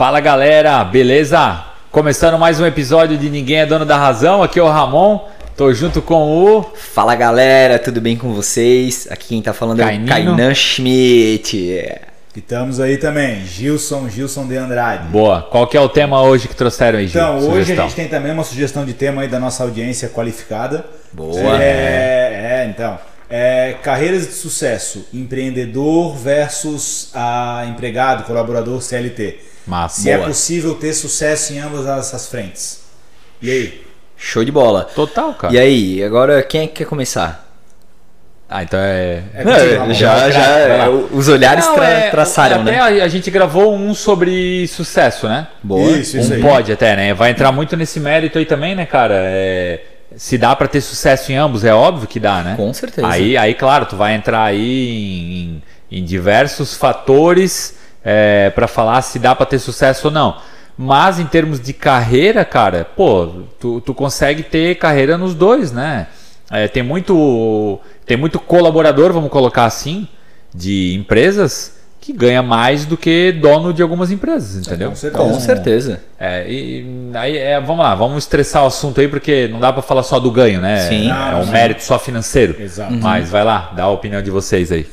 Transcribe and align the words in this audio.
Fala 0.00 0.18
galera, 0.18 0.82
beleza? 0.82 1.62
Começando 1.90 2.38
mais 2.38 2.58
um 2.58 2.64
episódio 2.64 3.18
de 3.18 3.28
Ninguém 3.28 3.58
é 3.58 3.66
Dono 3.66 3.84
da 3.84 3.98
Razão, 3.98 4.42
aqui 4.42 4.58
é 4.58 4.62
o 4.62 4.66
Ramon, 4.66 5.28
tô 5.54 5.74
junto 5.74 6.00
com 6.00 6.42
o. 6.42 6.62
Fala 6.74 7.14
galera, 7.14 7.78
tudo 7.78 8.00
bem 8.00 8.16
com 8.16 8.32
vocês? 8.32 9.06
Aqui 9.10 9.28
quem 9.28 9.42
tá 9.42 9.52
falando 9.52 9.80
Cainino. 9.80 10.04
é 10.04 10.06
o 10.06 10.14
Kainan 10.14 10.54
Schmidt. 10.54 11.54
E 11.54 12.00
estamos 12.34 12.80
aí 12.80 12.96
também, 12.96 13.44
Gilson, 13.44 14.08
Gilson 14.08 14.46
de 14.46 14.56
Andrade. 14.56 15.08
Boa, 15.08 15.42
qual 15.42 15.66
que 15.66 15.76
é 15.76 15.80
o 15.82 15.88
tema 15.90 16.22
hoje 16.22 16.48
que 16.48 16.56
trouxeram 16.56 16.98
aí, 16.98 17.06
Gil? 17.06 17.20
Então, 17.20 17.36
hoje 17.36 17.50
Sugestão. 17.50 17.84
a 17.84 17.88
gente 17.88 17.96
tem 17.96 18.08
também 18.08 18.32
uma 18.32 18.44
sugestão 18.44 18.86
de 18.86 18.94
tema 18.94 19.20
aí 19.20 19.28
da 19.28 19.38
nossa 19.38 19.64
audiência 19.64 20.08
qualificada. 20.08 20.86
Boa. 21.12 21.62
É, 21.62 22.62
é 22.62 22.66
então. 22.70 22.98
É, 23.28 23.76
carreiras 23.82 24.26
de 24.26 24.32
sucesso, 24.32 25.06
empreendedor 25.12 26.16
versus 26.16 27.10
a 27.14 27.66
empregado, 27.68 28.24
colaborador 28.24 28.80
CLT. 28.80 29.49
Massa. 29.66 30.02
Se 30.02 30.10
é 30.10 30.16
Boa. 30.16 30.28
possível 30.28 30.74
ter 30.74 30.92
sucesso 30.92 31.52
em 31.52 31.58
ambas 31.58 31.86
essas 31.86 32.28
frentes. 32.28 32.80
E 33.40 33.50
aí? 33.50 33.86
Show 34.16 34.44
de 34.44 34.52
bola. 34.52 34.84
Total, 34.84 35.32
cara. 35.34 35.54
E 35.54 35.58
aí, 35.58 36.04
agora 36.04 36.42
quem 36.42 36.62
é 36.62 36.66
que 36.66 36.74
quer 36.74 36.84
começar? 36.84 37.48
Ah, 38.52 38.64
então 38.64 38.80
é. 38.80 39.22
É 39.32 39.42
Ramon. 39.78 39.94
já, 39.94 40.28
já, 40.28 40.76
lá. 40.76 40.90
os 40.90 41.28
olhares 41.28 41.64
Não, 41.66 41.74
tra 41.74 41.88
é, 41.88 42.10
traçaram, 42.10 42.62
até 42.62 42.72
né? 42.72 42.80
a, 42.80 43.04
a 43.04 43.08
gente 43.08 43.30
gravou 43.30 43.72
um 43.72 43.94
sobre 43.94 44.66
sucesso, 44.66 45.28
né? 45.28 45.46
Boa. 45.62 45.92
Isso, 45.92 46.18
isso 46.18 46.32
um 46.32 46.36
aí. 46.36 46.42
pode 46.42 46.72
até, 46.72 46.96
né? 46.96 47.14
Vai 47.14 47.30
entrar 47.30 47.52
muito 47.52 47.76
nesse 47.76 48.00
mérito 48.00 48.38
aí 48.38 48.44
também, 48.44 48.74
né, 48.74 48.84
cara? 48.86 49.14
É, 49.16 49.80
se 50.16 50.36
dá 50.36 50.56
pra 50.56 50.66
ter 50.66 50.80
sucesso 50.80 51.30
em 51.30 51.36
ambos, 51.36 51.64
é 51.64 51.72
óbvio 51.72 52.08
que 52.08 52.18
dá, 52.18 52.42
né? 52.42 52.54
Com 52.56 52.74
certeza. 52.74 53.06
Aí, 53.06 53.36
aí, 53.36 53.54
claro, 53.54 53.86
tu 53.86 53.94
vai 53.94 54.14
entrar 54.14 54.42
aí 54.42 55.62
em, 55.88 55.98
em 55.98 56.04
diversos 56.04 56.74
fatores 56.74 57.78
é, 58.04 58.50
para 58.50 58.66
falar 58.66 59.02
se 59.02 59.18
dá 59.18 59.34
para 59.34 59.46
ter 59.46 59.58
sucesso 59.58 60.08
ou 60.08 60.12
não. 60.12 60.36
Mas 60.76 61.20
em 61.20 61.26
termos 61.26 61.60
de 61.60 61.72
carreira, 61.72 62.44
cara, 62.44 62.86
pô, 62.96 63.44
tu, 63.58 63.80
tu 63.82 63.92
consegue 63.92 64.42
ter 64.42 64.76
carreira 64.76 65.18
nos 65.18 65.34
dois, 65.34 65.72
né? 65.72 66.06
É, 66.50 66.66
tem 66.66 66.82
muito 66.82 67.78
tem 68.06 68.16
muito 68.16 68.40
colaborador, 68.40 69.12
vamos 69.12 69.30
colocar 69.30 69.66
assim, 69.66 70.08
de 70.54 70.94
empresas 70.94 71.78
que 72.00 72.12
ganha 72.14 72.42
mais 72.42 72.86
do 72.86 72.96
que 72.96 73.30
dono 73.30 73.74
de 73.74 73.82
algumas 73.82 74.10
empresas, 74.10 74.66
entendeu? 74.66 74.88
com 74.88 74.96
certeza. 74.96 75.22
Com 75.22 75.40
certeza. 75.40 76.00
É, 76.18 76.50
e 76.50 77.10
aí, 77.14 77.36
é, 77.36 77.60
vamos 77.60 77.84
lá, 77.84 77.94
vamos 77.94 78.24
estressar 78.24 78.64
o 78.64 78.66
assunto 78.66 79.00
aí, 79.00 79.06
porque 79.06 79.48
não 79.48 79.60
dá 79.60 79.70
para 79.72 79.82
falar 79.82 80.02
só 80.02 80.18
do 80.18 80.30
ganho, 80.30 80.60
né? 80.60 80.88
Sim. 80.88 81.10
É 81.10 81.36
um 81.36 81.46
mérito 81.46 81.82
só 81.82 81.98
financeiro. 81.98 82.56
Exato. 82.58 82.94
Mas 82.94 83.30
vai 83.30 83.44
lá, 83.44 83.72
dá 83.76 83.84
a 83.84 83.90
opinião 83.90 84.22
de 84.22 84.30
vocês 84.30 84.72
aí. 84.72 84.86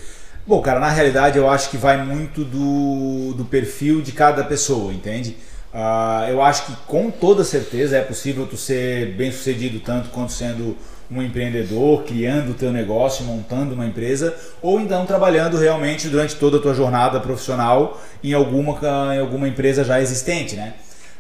Bom, 0.47 0.61
cara, 0.61 0.79
na 0.79 0.87
realidade 0.87 1.37
eu 1.37 1.49
acho 1.49 1.69
que 1.69 1.75
vai 1.75 2.01
muito 2.05 2.45
do, 2.45 3.33
do 3.33 3.43
perfil 3.43 4.01
de 4.01 4.13
cada 4.13 4.45
pessoa, 4.45 4.93
entende? 4.93 5.35
Ah, 5.73 6.25
eu 6.29 6.41
acho 6.41 6.67
que 6.67 6.75
com 6.87 7.11
toda 7.11 7.43
certeza 7.43 7.97
é 7.97 8.01
possível 8.01 8.47
tu 8.47 8.55
ser 8.55 9.07
bem 9.07 9.29
sucedido 9.29 9.81
tanto 9.81 10.07
quanto 10.07 10.31
sendo 10.31 10.77
um 11.11 11.21
empreendedor, 11.21 12.03
criando 12.03 12.51
o 12.51 12.53
teu 12.53 12.71
negócio, 12.71 13.25
montando 13.25 13.73
uma 13.73 13.85
empresa, 13.85 14.33
ou 14.61 14.79
então 14.79 15.05
trabalhando 15.05 15.57
realmente 15.57 16.07
durante 16.07 16.37
toda 16.37 16.59
a 16.59 16.61
tua 16.61 16.73
jornada 16.73 17.19
profissional 17.19 18.01
em 18.23 18.31
alguma, 18.31 18.79
em 19.13 19.19
alguma 19.19 19.49
empresa 19.49 19.83
já 19.83 19.99
existente, 19.99 20.55
né? 20.55 20.75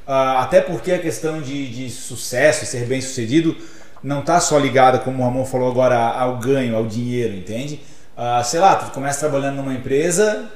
Ah, 0.07 0.41
até 0.41 0.61
porque 0.61 0.93
a 0.93 0.99
questão 0.99 1.41
de, 1.41 1.67
de 1.67 1.89
sucesso, 1.89 2.65
ser 2.65 2.85
bem 2.85 3.01
sucedido, 3.01 3.57
não 4.01 4.21
está 4.21 4.39
só 4.39 4.57
ligada, 4.57 4.99
como 4.99 5.21
o 5.21 5.25
Ramon 5.25 5.43
falou 5.43 5.69
agora, 5.69 5.97
ao 5.97 6.37
ganho, 6.37 6.77
ao 6.77 6.85
dinheiro, 6.85 7.35
entende? 7.35 7.81
Ah, 8.17 8.43
sei 8.43 8.59
lá, 8.59 8.75
tu 8.75 8.91
começa 8.91 9.19
trabalhando 9.19 9.57
numa 9.57 9.75
empresa, 9.75 10.51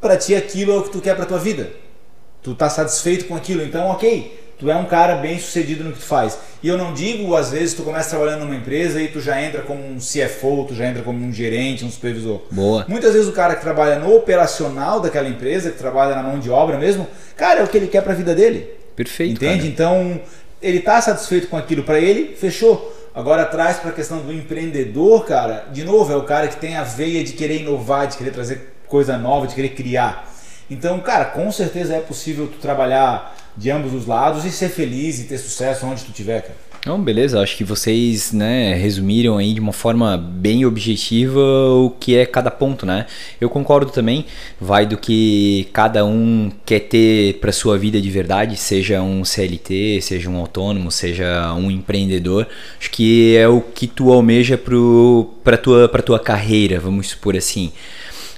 para 0.00 0.16
ti 0.16 0.34
aquilo 0.34 0.72
é 0.72 0.76
o 0.78 0.82
que 0.82 0.90
tu 0.90 1.00
quer 1.00 1.14
para 1.14 1.24
tua 1.24 1.38
vida. 1.38 1.70
Tu 2.42 2.54
tá 2.56 2.68
satisfeito 2.68 3.26
com 3.26 3.36
aquilo, 3.36 3.62
então 3.62 3.86
ok, 3.86 4.36
tu 4.58 4.68
é 4.68 4.74
um 4.74 4.84
cara 4.84 5.14
bem 5.14 5.38
sucedido 5.38 5.84
no 5.84 5.92
que 5.92 6.00
tu 6.00 6.04
faz. 6.04 6.36
E 6.60 6.68
eu 6.68 6.76
não 6.76 6.92
digo, 6.92 7.36
às 7.36 7.52
vezes, 7.52 7.74
tu 7.74 7.84
começa 7.84 8.10
trabalhando 8.10 8.40
numa 8.40 8.56
empresa 8.56 9.00
e 9.00 9.06
tu 9.06 9.20
já 9.20 9.40
entra 9.40 9.62
como 9.62 9.80
um 9.80 9.98
CFO, 9.98 10.64
tu 10.66 10.74
já 10.74 10.86
entra 10.86 11.02
como 11.02 11.24
um 11.24 11.32
gerente, 11.32 11.84
um 11.84 11.90
supervisor. 11.90 12.42
Boa. 12.50 12.84
Muitas 12.88 13.12
vezes 13.12 13.28
o 13.28 13.32
cara 13.32 13.54
que 13.54 13.62
trabalha 13.62 13.98
no 14.00 14.14
operacional 14.14 14.98
daquela 14.98 15.28
empresa, 15.28 15.70
que 15.70 15.78
trabalha 15.78 16.16
na 16.16 16.22
mão 16.22 16.40
de 16.40 16.50
obra 16.50 16.78
mesmo, 16.78 17.06
cara, 17.36 17.60
é 17.60 17.62
o 17.62 17.68
que 17.68 17.76
ele 17.76 17.86
quer 17.86 18.02
para 18.02 18.12
a 18.12 18.16
vida 18.16 18.34
dele. 18.34 18.70
Perfeito. 18.96 19.34
Entende? 19.34 19.58
cara. 19.58 19.68
Então, 19.68 20.20
ele 20.60 20.80
tá 20.80 21.00
satisfeito 21.00 21.46
com 21.46 21.56
aquilo 21.56 21.82
para 21.82 22.00
ele, 22.00 22.34
fechou. 22.34 22.93
Agora 23.14 23.44
traz 23.44 23.78
para 23.78 23.90
a 23.90 23.92
questão 23.92 24.18
do 24.22 24.32
empreendedor, 24.32 25.24
cara, 25.24 25.68
de 25.70 25.84
novo, 25.84 26.12
é 26.12 26.16
o 26.16 26.24
cara 26.24 26.48
que 26.48 26.56
tem 26.56 26.74
a 26.74 26.82
veia 26.82 27.22
de 27.22 27.34
querer 27.34 27.60
inovar, 27.60 28.08
de 28.08 28.16
querer 28.16 28.32
trazer 28.32 28.74
coisa 28.88 29.16
nova, 29.16 29.46
de 29.46 29.54
querer 29.54 29.68
criar. 29.68 30.28
Então, 30.68 30.98
cara, 30.98 31.26
com 31.26 31.52
certeza 31.52 31.94
é 31.94 32.00
possível 32.00 32.48
tu 32.48 32.58
trabalhar 32.58 33.36
de 33.56 33.70
ambos 33.70 33.94
os 33.94 34.04
lados 34.04 34.44
e 34.44 34.50
ser 34.50 34.68
feliz 34.68 35.20
e 35.20 35.24
ter 35.24 35.38
sucesso 35.38 35.86
onde 35.86 36.02
tu 36.02 36.10
tiver, 36.10 36.42
cara. 36.42 36.56
Não, 36.84 37.02
beleza, 37.02 37.40
acho 37.40 37.56
que 37.56 37.64
vocês 37.64 38.30
né, 38.30 38.74
resumiram 38.74 39.38
aí 39.38 39.54
de 39.54 39.60
uma 39.60 39.72
forma 39.72 40.18
bem 40.18 40.66
objetiva 40.66 41.40
o 41.40 41.88
que 41.88 42.14
é 42.14 42.26
cada 42.26 42.50
ponto, 42.50 42.84
né? 42.84 43.06
Eu 43.40 43.48
concordo 43.48 43.90
também, 43.90 44.26
vai 44.60 44.84
do 44.84 44.98
que 44.98 45.66
cada 45.72 46.04
um 46.04 46.52
quer 46.66 46.80
ter 46.80 47.38
para 47.40 47.52
sua 47.52 47.78
vida 47.78 47.98
de 47.98 48.10
verdade, 48.10 48.58
seja 48.58 49.00
um 49.00 49.24
CLT, 49.24 50.00
seja 50.02 50.28
um 50.28 50.36
autônomo, 50.36 50.90
seja 50.90 51.54
um 51.54 51.70
empreendedor. 51.70 52.46
Acho 52.78 52.90
que 52.90 53.34
é 53.34 53.48
o 53.48 53.62
que 53.62 53.86
tu 53.86 54.12
almeja 54.12 54.58
para 54.58 55.56
tua 55.56 55.88
para 55.88 56.02
tua 56.02 56.18
carreira, 56.20 56.78
vamos 56.78 57.08
supor 57.08 57.34
assim. 57.34 57.72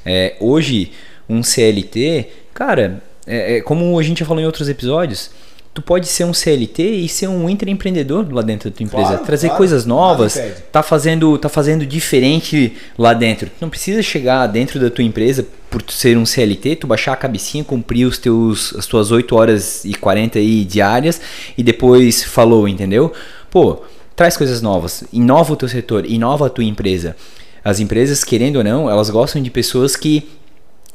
É, 0.04 0.36
hoje 0.38 0.92
um 1.28 1.42
CLT, 1.42 2.28
cara, 2.54 3.02
é, 3.26 3.56
é 3.56 3.60
como 3.60 3.98
a 3.98 4.02
gente 4.04 4.20
já 4.20 4.26
falou 4.26 4.40
em 4.40 4.46
outros 4.46 4.68
episódios, 4.68 5.32
tu 5.76 5.82
pode 5.82 6.06
ser 6.06 6.24
um 6.24 6.32
CLT 6.32 6.82
e 6.82 7.06
ser 7.06 7.28
um 7.28 7.50
intraempreendedor 7.50 8.26
lá 8.32 8.40
dentro 8.40 8.70
da 8.70 8.74
tua 8.74 8.82
empresa, 8.82 9.08
Claro, 9.08 9.24
trazer 9.26 9.48
claro, 9.48 9.58
coisas 9.58 9.84
novas, 9.84 10.40
tá 10.72 10.82
fazendo, 10.82 11.36
tá 11.36 11.50
fazendo 11.50 11.84
diferente 11.84 12.72
lá 12.96 13.12
dentro. 13.12 13.50
Tu 13.50 13.60
não 13.60 13.68
precisa 13.68 14.02
chegar 14.02 14.46
dentro 14.46 14.80
da 14.80 14.88
tua 14.88 15.04
empresa 15.04 15.46
por 15.68 15.82
tu 15.82 15.92
ser 15.92 16.16
um 16.16 16.24
CLT, 16.24 16.76
tu 16.76 16.86
baixar 16.86 17.12
a 17.12 17.16
cabecinha, 17.16 17.62
cumprir 17.62 18.06
os 18.06 18.16
teus 18.16 18.74
as 18.74 18.86
tuas 18.86 19.10
8 19.10 19.36
horas 19.36 19.84
e 19.84 19.92
40 19.92 20.38
aí 20.38 20.64
diárias 20.64 21.20
e 21.58 21.62
depois 21.62 22.24
falou, 22.24 22.66
entendeu? 22.66 23.12
Pô, 23.50 23.82
traz 24.16 24.34
coisas 24.34 24.62
novas, 24.62 25.04
inova 25.12 25.52
o 25.52 25.56
teu 25.56 25.68
setor, 25.68 26.06
inova 26.06 26.46
a 26.46 26.50
tua 26.50 26.64
empresa. 26.64 27.14
As 27.62 27.80
empresas, 27.80 28.24
querendo 28.24 28.56
ou 28.56 28.64
não, 28.64 28.88
elas 28.88 29.10
gostam 29.10 29.42
de 29.42 29.50
pessoas 29.50 29.94
que 29.94 30.26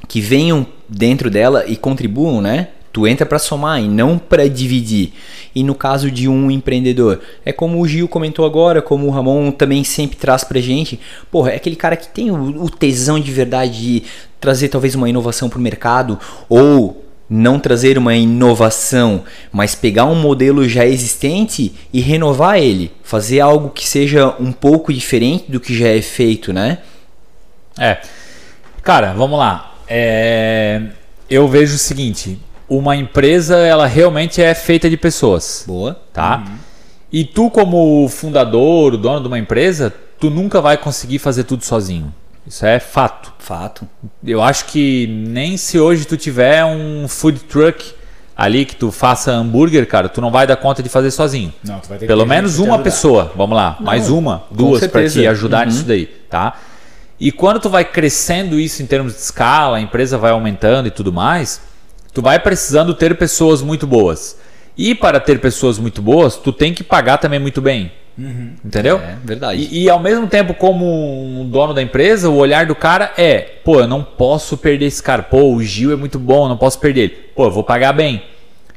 que 0.08 0.20
venham 0.20 0.66
dentro 0.90 1.30
dela 1.30 1.66
e 1.68 1.78
contribuam, 1.78 2.41
né? 2.41 2.70
Tu 2.91 3.07
entra 3.07 3.25
para 3.25 3.40
somar 3.40 3.81
e 3.81 3.88
não 3.88 4.18
para 4.18 4.50
dividir. 4.50 5.13
E 5.56 5.63
no 5.63 5.74
caso 5.74 6.12
de 6.12 6.28
um 6.28 6.52
empreendedor, 6.52 7.22
é 7.46 7.53
como 7.53 7.79
o 7.79 7.88
Gil 7.88 8.07
comentou 8.07 8.46
agora, 8.46 8.81
como 8.81 9.07
o 9.07 9.09
Ramon 9.09 9.52
também 9.52 9.84
sempre 9.84 10.18
traz 10.18 10.44
pra 10.44 10.59
gente. 10.59 11.00
Porra, 11.31 11.52
é 11.52 11.56
aquele 11.56 11.75
cara 11.75 11.96
que 11.96 12.07
tem 12.07 12.31
o, 12.31 12.69
tesão 12.69 13.19
de 13.19 13.31
verdade 13.31 13.79
de 13.79 14.03
trazer 14.40 14.69
talvez 14.69 14.96
uma 14.96 15.09
inovação 15.09 15.50
pro 15.50 15.59
mercado 15.59 16.19
ou 16.50 17.06
não 17.29 17.59
trazer 17.59 17.97
uma 17.97 18.13
inovação, 18.13 19.23
mas 19.53 19.73
pegar 19.73 20.03
um 20.03 20.16
modelo 20.16 20.68
já 20.68 20.85
existente 20.85 21.73
e 21.94 22.02
renovar 22.02 22.58
ele, 22.58 22.91
fazer 23.03 23.40
algo 23.40 23.69
que 23.69 23.88
seja 23.88 24.35
um 24.38 24.52
pouco 24.52 24.91
diferente 24.91 25.50
do 25.50 25.58
que 25.58 25.73
já 25.73 25.88
é 25.88 26.02
feito, 26.02 26.52
né? 26.52 26.79
É. 27.79 28.00
Cara, 28.84 29.13
vamos 29.13 29.40
lá. 29.40 29.75
É, 29.88 30.81
Eu 31.29 31.47
vejo 31.47 31.75
o 31.75 31.79
seguinte: 31.79 32.38
uma 32.78 32.96
empresa, 32.96 33.58
ela 33.58 33.86
realmente 33.86 34.42
é 34.42 34.56
feita 34.56 34.90
de 34.90 34.96
pessoas, 34.96 35.66
Boa. 35.68 36.00
tá? 36.14 36.42
E 37.12 37.26
tu, 37.26 37.50
como 37.50 38.08
fundador, 38.08 38.96
dono 38.96 39.20
de 39.20 39.28
uma 39.28 39.38
empresa, 39.38 39.94
tu 40.18 40.30
nunca 40.30 40.62
vai 40.62 40.78
conseguir 40.78 41.20
fazer 41.20 41.44
tudo 41.44 41.66
sozinho. 41.66 42.14
Isso 42.48 42.66
é 42.66 42.80
fato. 42.80 43.34
Fato. 43.40 43.86
Eu 44.26 44.41
acho 44.41 44.66
que 44.66 45.06
nem 45.08 45.58
se 45.58 45.78
hoje 45.78 46.06
tu 46.06 46.16
tiver 46.16 46.64
um 46.64 47.08
food 47.09 47.40
truck 47.41 47.94
ali 48.38 48.64
que 48.64 48.76
tu 48.78 48.90
faça 48.90 49.32
hambúrguer, 49.34 49.85
cara, 49.85 50.08
tu 50.08 50.22
não 50.22 50.32
vai 50.32 50.47
dar 50.47 50.56
conta 50.56 50.82
de 50.82 50.88
fazer 50.88 51.12
sozinho. 51.12 51.53
Não, 51.66 51.79
tu 51.82 51.90
vai 51.90 51.97
ter 51.97 52.06
que 52.06 52.08
Pelo 52.08 52.24
ter 52.24 52.29
menos 52.29 52.58
uma 52.58 52.79
pessoa, 52.79 53.34
vamos 53.35 53.56
lá, 53.56 53.76
mais 53.82 54.09
uma, 54.09 54.44
duas 54.50 54.88
para 54.88 55.08
te 55.09 55.28
ajudar 55.28 55.67
Uhum. 55.67 55.74
nisso 55.74 55.84
daí, 55.84 56.06
tá? 56.29 56.53
E 57.20 57.32
quando 57.34 57.59
tu 57.59 57.70
vai 57.70 57.84
crescendo 57.84 58.58
isso 58.58 58.82
em 58.82 58.85
termos 58.88 59.14
de 59.14 59.20
escala, 59.20 59.76
a 59.78 59.82
empresa 59.82 60.17
vai 60.17 60.32
aumentando 60.32 60.88
e 60.88 60.91
tudo 60.91 61.12
mais, 61.14 61.62
tu 62.13 62.22
vai 62.22 62.40
precisando 62.40 62.93
ter 62.93 63.17
pessoas 63.17 63.61
muito 63.61 63.85
boas. 63.87 64.37
E 64.78 64.96
para 64.96 65.19
ter 65.19 65.40
pessoas 65.40 65.78
muito 65.78 66.02
boas, 66.02 66.35
tu 66.37 66.52
tem 66.52 66.73
que 66.73 66.84
pagar 66.84 67.17
também 67.17 67.40
muito 67.40 67.61
bem. 67.61 67.91
Entendeu? 68.63 68.97
É, 68.97 69.17
verdade. 69.23 69.67
E, 69.72 69.84
e 69.84 69.90
ao 69.90 69.99
mesmo 69.99 70.28
tempo, 70.28 70.53
como 70.53 70.85
um 70.85 71.47
dono 71.49 71.73
da 71.73 71.81
empresa, 71.81 72.29
o 72.29 72.35
olhar 72.35 72.66
do 72.66 72.75
cara 72.75 73.13
é: 73.17 73.40
pô, 73.63 73.79
eu 73.79 73.87
não 73.87 74.03
posso 74.03 74.58
perder 74.58 74.85
esse 74.85 75.02
cara. 75.02 75.23
Pô, 75.23 75.53
o 75.53 75.63
Gil 75.63 75.91
é 75.91 75.96
muito 75.96 76.19
bom, 76.19 76.47
não 76.47 76.58
posso 76.58 76.79
perder 76.79 77.02
ele. 77.02 77.13
Pô, 77.35 77.46
eu 77.46 77.52
vou 77.52 77.63
pagar 77.63 77.93
bem. 77.93 78.23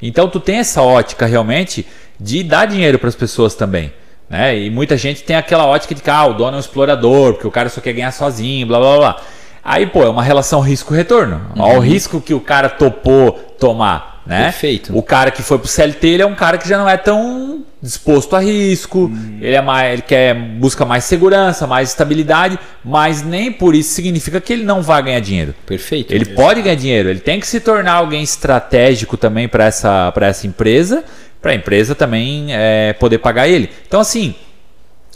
Então 0.00 0.28
tu 0.28 0.38
tem 0.38 0.56
essa 0.56 0.82
ótica 0.82 1.26
realmente 1.26 1.86
de 2.18 2.42
dar 2.42 2.66
dinheiro 2.66 2.98
para 2.98 3.08
as 3.08 3.14
pessoas 3.14 3.54
também. 3.54 3.92
Né? 4.28 4.58
E 4.58 4.70
muita 4.70 4.96
gente 4.96 5.22
tem 5.22 5.36
aquela 5.36 5.66
ótica 5.66 5.94
de 5.94 6.02
que 6.02 6.10
ah, 6.10 6.26
o 6.26 6.34
dono 6.34 6.52
é 6.52 6.56
um 6.56 6.60
explorador, 6.60 7.34
porque 7.34 7.46
o 7.46 7.50
cara 7.50 7.68
só 7.68 7.80
quer 7.80 7.92
ganhar 7.92 8.12
sozinho, 8.12 8.66
blá 8.66 8.78
blá 8.78 8.96
blá. 8.96 9.22
Aí, 9.64 9.86
pô, 9.86 10.02
é 10.02 10.08
uma 10.08 10.22
relação 10.22 10.60
risco-retorno. 10.60 11.40
Olha 11.58 11.78
o 11.78 11.80
risco 11.80 12.20
que 12.20 12.34
o 12.34 12.40
cara 12.40 12.68
topou 12.68 13.32
tomar. 13.58 14.20
né? 14.26 14.44
Perfeito. 14.44 14.96
O 14.96 15.02
cara 15.02 15.30
que 15.30 15.42
foi 15.42 15.58
pro 15.58 15.68
CLT, 15.68 16.06
ele 16.06 16.22
é 16.22 16.26
um 16.26 16.34
cara 16.34 16.58
que 16.58 16.68
já 16.68 16.76
não 16.78 16.88
é 16.88 16.96
tão 16.96 17.64
disposto 17.80 18.34
a 18.34 18.40
risco, 18.40 19.10
ele 19.42 19.54
é 19.54 19.60
mais, 19.60 19.92
ele 19.92 20.02
quer 20.02 20.34
busca 20.34 20.86
mais 20.86 21.04
segurança, 21.04 21.66
mais 21.66 21.90
estabilidade, 21.90 22.58
mas 22.82 23.22
nem 23.22 23.52
por 23.52 23.74
isso 23.74 23.92
significa 23.94 24.40
que 24.40 24.54
ele 24.54 24.64
não 24.64 24.80
vai 24.80 25.02
ganhar 25.02 25.20
dinheiro. 25.20 25.54
Perfeito. 25.66 26.14
Ele 26.14 26.24
pode 26.24 26.62
ganhar 26.62 26.76
dinheiro, 26.76 27.10
ele 27.10 27.20
tem 27.20 27.38
que 27.38 27.46
se 27.46 27.60
tornar 27.60 27.92
alguém 27.94 28.22
estratégico 28.22 29.18
também 29.18 29.46
para 29.48 29.64
essa, 29.66 30.10
pra 30.12 30.28
essa 30.28 30.46
empresa, 30.46 31.04
para 31.42 31.52
a 31.52 31.54
empresa 31.54 31.94
também 31.94 32.46
é, 32.50 32.94
poder 32.94 33.18
pagar 33.18 33.46
ele. 33.46 33.68
Então, 33.86 34.00
assim, 34.00 34.34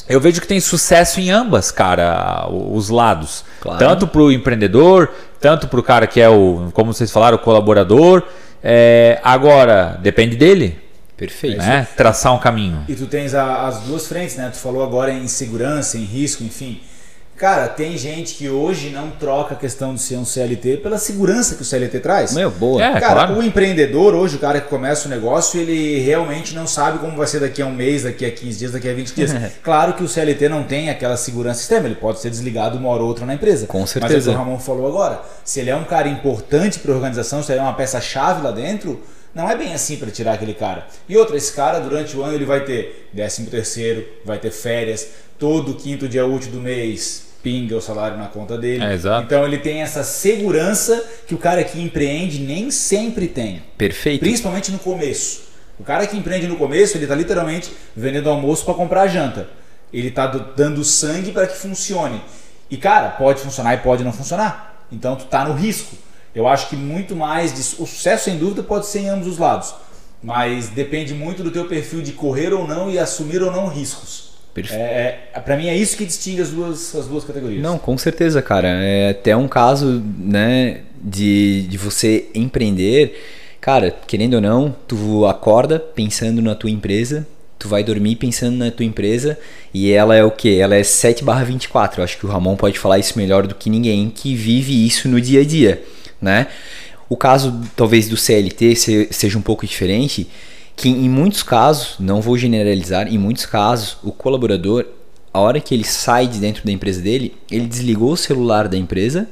eu 0.08 0.20
vejo 0.20 0.40
que 0.40 0.46
tem 0.46 0.60
sucesso 0.60 1.20
em 1.20 1.30
ambas, 1.30 1.70
cara, 1.70 2.48
os 2.50 2.88
lados. 2.88 3.44
Claro. 3.60 3.78
Tanto 3.78 4.06
para 4.06 4.20
o 4.22 4.32
empreendedor, 4.32 5.10
tanto 5.40 5.68
para 5.68 5.78
o 5.80 5.82
cara 5.82 6.06
que 6.06 6.20
é 6.20 6.28
o, 6.28 6.70
como 6.72 6.92
vocês 6.92 7.10
falaram, 7.10 7.36
o 7.36 7.40
colaborador. 7.40 8.22
É, 8.62 9.20
agora, 9.22 9.98
depende 10.02 10.34
dele, 10.36 10.78
Perfeito. 11.16 11.58
né? 11.58 11.86
Traçar 11.96 12.34
um 12.34 12.38
caminho. 12.38 12.84
E 12.88 12.94
tu 12.94 13.06
tens 13.06 13.34
a- 13.34 13.66
as 13.66 13.80
duas 13.80 14.06
frentes, 14.06 14.36
né? 14.36 14.48
Tu 14.52 14.58
falou 14.58 14.82
agora 14.82 15.12
em 15.12 15.28
segurança, 15.28 15.96
em 15.96 16.04
risco, 16.04 16.42
enfim. 16.42 16.80
Cara, 17.38 17.68
tem 17.68 17.96
gente 17.96 18.34
que 18.34 18.48
hoje 18.48 18.90
não 18.90 19.12
troca 19.12 19.54
a 19.54 19.56
questão 19.56 19.94
de 19.94 20.00
ser 20.00 20.16
um 20.16 20.24
CLT 20.24 20.78
pela 20.78 20.98
segurança 20.98 21.54
que 21.54 21.62
o 21.62 21.64
CLT 21.64 22.00
traz. 22.00 22.34
Meu, 22.34 22.50
boa. 22.50 22.82
É, 22.82 22.98
cara, 22.98 23.26
claro. 23.26 23.38
o 23.38 23.42
empreendedor 23.44 24.12
hoje, 24.12 24.34
o 24.34 24.38
cara 24.40 24.60
que 24.60 24.68
começa 24.68 25.06
o 25.06 25.08
negócio, 25.08 25.60
ele 25.60 26.00
realmente 26.00 26.52
não 26.52 26.66
sabe 26.66 26.98
como 26.98 27.16
vai 27.16 27.28
ser 27.28 27.38
daqui 27.38 27.62
a 27.62 27.66
um 27.66 27.72
mês, 27.72 28.02
daqui 28.02 28.26
a 28.26 28.30
15 28.32 28.58
dias, 28.58 28.72
daqui 28.72 28.88
a 28.88 28.92
20 28.92 29.14
dias. 29.14 29.30
claro 29.62 29.92
que 29.92 30.02
o 30.02 30.08
CLT 30.08 30.48
não 30.48 30.64
tem 30.64 30.90
aquela 30.90 31.16
segurança 31.16 31.60
extrema, 31.60 31.86
ele 31.86 31.94
pode 31.94 32.18
ser 32.18 32.28
desligado 32.28 32.76
uma 32.76 32.88
hora 32.88 33.02
ou 33.02 33.08
outra 33.08 33.24
na 33.24 33.34
empresa. 33.34 33.68
Com 33.68 33.82
Mas 33.82 33.94
é 33.94 33.98
o 33.98 34.02
que 34.02 34.08
certeza. 34.08 34.32
o 34.32 34.34
Ramon 34.34 34.58
falou 34.58 34.88
agora. 34.88 35.22
Se 35.44 35.60
ele 35.60 35.70
é 35.70 35.76
um 35.76 35.84
cara 35.84 36.08
importante 36.08 36.80
para 36.80 36.90
a 36.90 36.96
organização, 36.96 37.40
se 37.40 37.52
ele 37.52 37.60
é 37.60 37.62
uma 37.62 37.74
peça-chave 37.74 38.42
lá 38.42 38.50
dentro, 38.50 39.00
não 39.32 39.48
é 39.48 39.56
bem 39.56 39.72
assim 39.72 39.96
para 39.96 40.10
tirar 40.10 40.32
aquele 40.32 40.54
cara. 40.54 40.88
E 41.08 41.16
outra, 41.16 41.36
esse 41.36 41.52
cara 41.52 41.78
durante 41.78 42.16
o 42.16 42.24
ano 42.24 42.34
ele 42.34 42.44
vai 42.44 42.64
ter 42.64 43.08
13 43.14 43.44
terceiro, 43.44 44.04
vai 44.24 44.38
ter 44.38 44.50
férias, 44.50 45.06
todo 45.38 45.74
quinto 45.74 46.08
dia 46.08 46.26
útil 46.26 46.50
do 46.50 46.60
mês 46.60 47.27
pinga 47.42 47.76
o 47.76 47.80
salário 47.80 48.16
na 48.16 48.26
conta 48.26 48.58
dele. 48.58 48.84
É, 48.84 48.92
exato. 48.92 49.24
Então 49.24 49.44
ele 49.44 49.58
tem 49.58 49.82
essa 49.82 50.02
segurança 50.02 51.04
que 51.26 51.34
o 51.34 51.38
cara 51.38 51.62
que 51.64 51.80
empreende 51.80 52.40
nem 52.40 52.70
sempre 52.70 53.28
tem. 53.28 53.62
Perfeito. 53.76 54.20
Principalmente 54.20 54.70
no 54.70 54.78
começo. 54.78 55.48
O 55.78 55.84
cara 55.84 56.06
que 56.06 56.16
empreende 56.16 56.48
no 56.48 56.56
começo, 56.56 56.96
ele 56.96 57.04
está 57.04 57.14
literalmente 57.14 57.72
vendendo 57.96 58.28
almoço 58.28 58.64
para 58.64 58.74
comprar 58.74 59.06
janta. 59.06 59.48
Ele 59.92 60.08
está 60.08 60.26
dando 60.26 60.84
sangue 60.84 61.30
para 61.30 61.46
que 61.46 61.56
funcione. 61.56 62.20
E 62.70 62.76
cara, 62.76 63.10
pode 63.10 63.40
funcionar 63.40 63.74
e 63.74 63.78
pode 63.78 64.02
não 64.04 64.12
funcionar. 64.12 64.84
Então 64.90 65.16
tu 65.16 65.26
tá 65.26 65.44
no 65.44 65.54
risco. 65.54 65.96
Eu 66.34 66.46
acho 66.46 66.68
que 66.68 66.76
muito 66.76 67.16
mais 67.16 67.52
de 67.52 67.60
o 67.82 67.86
sucesso 67.86 68.24
sem 68.24 68.38
dúvida 68.38 68.62
pode 68.62 68.86
ser 68.86 69.00
em 69.00 69.08
ambos 69.08 69.26
os 69.26 69.38
lados, 69.38 69.74
mas 70.22 70.68
depende 70.68 71.14
muito 71.14 71.42
do 71.42 71.50
teu 71.50 71.66
perfil 71.66 72.02
de 72.02 72.12
correr 72.12 72.52
ou 72.52 72.66
não 72.66 72.90
e 72.90 72.98
assumir 72.98 73.42
ou 73.42 73.50
não 73.50 73.66
riscos. 73.66 74.37
Perfeito. 74.54 74.80
É, 74.80 75.18
é, 75.34 75.40
para 75.40 75.56
mim 75.56 75.68
é 75.68 75.76
isso 75.76 75.96
que 75.96 76.04
distingue 76.04 76.40
as 76.42 76.50
duas 76.50 76.94
as 76.94 77.06
duas 77.06 77.24
categorias. 77.24 77.62
Não, 77.62 77.78
com 77.78 77.96
certeza, 77.96 78.42
cara. 78.42 78.68
É 78.68 79.10
até 79.10 79.36
um 79.36 79.46
caso, 79.46 80.02
né, 80.18 80.80
de, 81.02 81.62
de 81.68 81.78
você 81.78 82.26
empreender. 82.34 83.18
Cara, 83.60 83.94
querendo 84.06 84.34
ou 84.34 84.40
não, 84.40 84.74
tu 84.86 85.26
acorda 85.26 85.78
pensando 85.78 86.40
na 86.42 86.54
tua 86.54 86.70
empresa, 86.70 87.26
tu 87.58 87.68
vai 87.68 87.82
dormir 87.84 88.16
pensando 88.16 88.56
na 88.56 88.70
tua 88.70 88.86
empresa 88.86 89.38
e 89.74 89.90
ela 89.92 90.14
é 90.16 90.24
o 90.24 90.30
que? 90.30 90.58
Ela 90.60 90.76
é 90.76 90.82
7 90.82 91.22
barra 91.24 91.44
24. 91.44 92.00
Eu 92.00 92.04
acho 92.04 92.16
que 92.18 92.24
o 92.26 92.28
Ramon 92.28 92.56
pode 92.56 92.78
falar 92.78 92.98
isso 92.98 93.18
melhor 93.18 93.46
do 93.46 93.54
que 93.54 93.68
ninguém 93.68 94.10
que 94.10 94.34
vive 94.34 94.86
isso 94.86 95.08
no 95.08 95.20
dia 95.20 95.40
a 95.42 95.44
dia, 95.44 95.82
né? 96.20 96.46
O 97.08 97.16
caso, 97.16 97.60
talvez, 97.74 98.08
do 98.08 98.16
CLT 98.16 98.76
se- 98.76 99.08
seja 99.10 99.38
um 99.38 99.42
pouco 99.42 99.66
diferente, 99.66 100.28
que 100.78 100.88
em 100.88 101.08
muitos 101.08 101.42
casos, 101.42 101.96
não 101.98 102.20
vou 102.20 102.38
generalizar, 102.38 103.08
em 103.12 103.18
muitos 103.18 103.44
casos, 103.44 103.96
o 104.02 104.12
colaborador, 104.12 104.86
a 105.34 105.40
hora 105.40 105.60
que 105.60 105.74
ele 105.74 105.84
sai 105.84 106.26
de 106.26 106.38
dentro 106.38 106.64
da 106.64 106.72
empresa 106.72 107.02
dele, 107.02 107.34
ele 107.50 107.66
desligou 107.66 108.12
o 108.12 108.16
celular 108.16 108.68
da 108.68 108.76
empresa, 108.76 109.28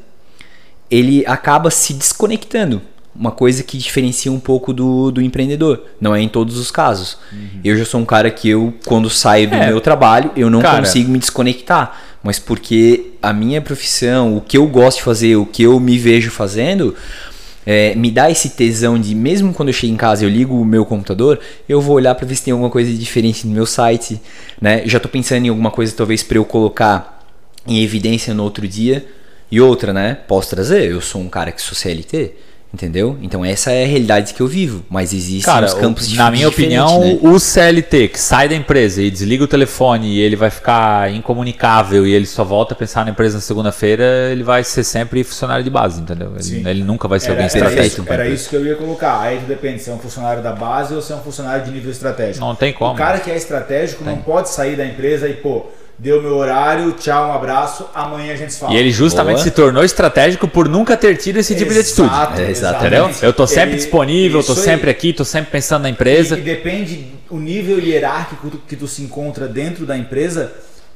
ele 0.90 1.24
acaba 1.26 1.70
se 1.70 1.94
desconectando. 1.94 2.82
Uma 3.18 3.30
coisa 3.30 3.62
que 3.62 3.78
diferencia 3.78 4.30
um 4.30 4.38
pouco 4.38 4.74
do, 4.74 5.10
do 5.10 5.22
empreendedor. 5.22 5.84
Não 5.98 6.14
é 6.14 6.20
em 6.20 6.28
todos 6.28 6.58
os 6.58 6.70
casos. 6.70 7.16
Eu 7.64 7.74
já 7.78 7.84
sou 7.86 7.98
um 7.98 8.04
cara 8.04 8.30
que 8.30 8.46
eu, 8.50 8.74
quando 8.84 9.08
saio 9.08 9.48
do 9.48 9.54
É. 9.54 9.68
meu 9.68 9.80
trabalho, 9.80 10.30
eu 10.36 10.50
não 10.50 10.60
Cara. 10.60 10.80
consigo 10.80 11.10
me 11.10 11.18
desconectar. 11.18 11.98
Mas 12.22 12.38
porque 12.38 13.12
a 13.22 13.32
minha 13.32 13.62
profissão, 13.62 14.36
o 14.36 14.40
que 14.42 14.58
eu 14.58 14.66
gosto 14.66 14.98
de 14.98 15.04
fazer, 15.04 15.34
o 15.36 15.46
que 15.46 15.62
eu 15.62 15.80
me 15.80 15.96
vejo 15.96 16.30
fazendo, 16.30 16.94
é, 17.66 17.94
me 17.96 18.12
dá 18.12 18.30
esse 18.30 18.50
tesão 18.50 18.98
de, 18.98 19.14
mesmo 19.14 19.52
quando 19.52 19.70
eu 19.70 19.72
chego 19.72 19.92
em 19.92 19.96
casa 19.96 20.24
eu 20.24 20.28
ligo 20.28 20.54
o 20.54 20.64
meu 20.64 20.86
computador, 20.86 21.40
eu 21.68 21.80
vou 21.80 21.96
olhar 21.96 22.14
para 22.14 22.24
ver 22.24 22.36
se 22.36 22.44
tem 22.44 22.52
alguma 22.52 22.70
coisa 22.70 22.92
diferente 22.92 23.46
no 23.46 23.52
meu 23.52 23.66
site, 23.66 24.20
né? 24.60 24.82
Já 24.86 25.00
tô 25.00 25.08
pensando 25.08 25.44
em 25.44 25.48
alguma 25.48 25.72
coisa 25.72 25.92
talvez 25.94 26.22
para 26.22 26.38
eu 26.38 26.44
colocar 26.44 27.26
em 27.66 27.82
evidência 27.82 28.32
no 28.32 28.44
outro 28.44 28.66
dia. 28.68 29.04
E 29.50 29.60
outra, 29.60 29.92
né? 29.92 30.18
Posso 30.26 30.50
trazer, 30.50 30.90
eu 30.90 31.00
sou 31.00 31.20
um 31.20 31.28
cara 31.28 31.52
que 31.52 31.62
sou 31.62 31.74
CLT, 31.74 32.32
entendeu? 32.76 33.16
Então 33.22 33.42
essa 33.44 33.72
é 33.72 33.84
a 33.84 33.86
realidade 33.86 34.34
que 34.34 34.40
eu 34.42 34.46
vivo, 34.46 34.84
mas 34.90 35.12
existem 35.14 35.40
Cara, 35.52 35.64
os 35.66 35.74
campos 35.74 36.12
o- 36.12 36.16
na 36.16 36.30
minha 36.30 36.46
opinião, 36.48 37.00
né? 37.00 37.18
o 37.22 37.38
CLT 37.38 38.08
que 38.08 38.20
sai 38.20 38.48
da 38.48 38.54
empresa 38.54 39.00
e 39.02 39.10
desliga 39.10 39.42
o 39.44 39.48
telefone 39.48 40.06
e 40.08 40.20
ele 40.20 40.36
vai 40.36 40.50
ficar 40.50 41.10
incomunicável 41.12 42.06
e 42.06 42.12
ele 42.12 42.26
só 42.26 42.44
volta 42.44 42.74
a 42.74 42.76
pensar 42.76 43.04
na 43.04 43.10
empresa 43.12 43.36
na 43.36 43.40
segunda-feira, 43.40 44.04
ele 44.30 44.42
vai 44.42 44.62
ser 44.62 44.84
sempre 44.84 45.24
funcionário 45.24 45.64
de 45.64 45.70
base, 45.70 46.00
entendeu? 46.00 46.32
Ele, 46.38 46.68
ele 46.68 46.84
nunca 46.84 47.08
vai 47.08 47.18
ser 47.18 47.30
Era, 47.30 47.34
alguém 47.42 47.46
era, 47.46 47.56
estratégico. 47.66 48.02
era 48.06 48.14
empresa. 48.24 48.34
isso 48.34 48.50
que 48.50 48.56
eu 48.56 48.66
ia 48.66 48.76
colocar. 48.76 49.20
Aí 49.20 49.38
depende 49.38 49.82
se 49.82 49.90
é 49.90 49.92
um 49.94 49.98
funcionário 49.98 50.42
da 50.42 50.52
base 50.52 50.94
ou 50.94 51.00
se 51.00 51.12
é 51.12 51.16
um 51.16 51.20
funcionário 51.22 51.64
de 51.64 51.70
nível 51.70 51.90
estratégico. 51.90 52.44
Não 52.44 52.54
tem 52.54 52.72
como. 52.72 52.92
O 52.92 52.96
cara 52.96 53.18
que 53.20 53.30
é 53.30 53.36
estratégico 53.36 54.04
não 54.04 54.18
pode 54.18 54.50
sair 54.50 54.76
da 54.76 54.84
empresa 54.84 55.28
e, 55.28 55.34
pô, 55.34 55.66
deu 55.98 56.20
meu 56.22 56.36
horário, 56.36 56.92
tchau, 56.92 57.30
um 57.30 57.32
abraço, 57.32 57.86
amanhã 57.94 58.32
a 58.32 58.36
gente 58.36 58.52
se 58.52 58.60
fala. 58.60 58.74
E 58.74 58.76
ele 58.76 58.90
justamente 58.90 59.36
Boa. 59.36 59.44
se 59.44 59.50
tornou 59.50 59.82
estratégico 59.84 60.46
por 60.46 60.68
nunca 60.68 60.96
ter 60.96 61.16
tido 61.16 61.38
esse 61.38 61.54
tipo 61.54 61.72
de 61.72 61.80
atitude. 61.80 62.08
Exato, 62.08 62.40
É, 62.40 62.50
exatamente. 62.50 62.86
Entendeu? 62.96 63.10
Eu 63.22 63.32
tô 63.32 63.46
sempre 63.46 63.70
Ele- 63.70 63.76
disponível, 63.76 64.40
eu 64.40 64.46
tô 64.46 64.54
sempre 64.54 64.90
aqui, 64.90 65.12
tô 65.12 65.24
sempre 65.24 65.50
pensando 65.50 65.82
na 65.82 65.90
empresa. 65.90 66.36
E, 66.36 66.40
e 66.40 66.42
depende 66.42 67.06
o 67.30 67.38
nível 67.38 67.78
hierárquico 67.78 68.50
tu- 68.50 68.58
que 68.58 68.76
tu 68.76 68.86
se 68.86 69.02
encontra 69.02 69.48
dentro 69.48 69.86
da 69.86 69.96
empresa, 69.96 70.52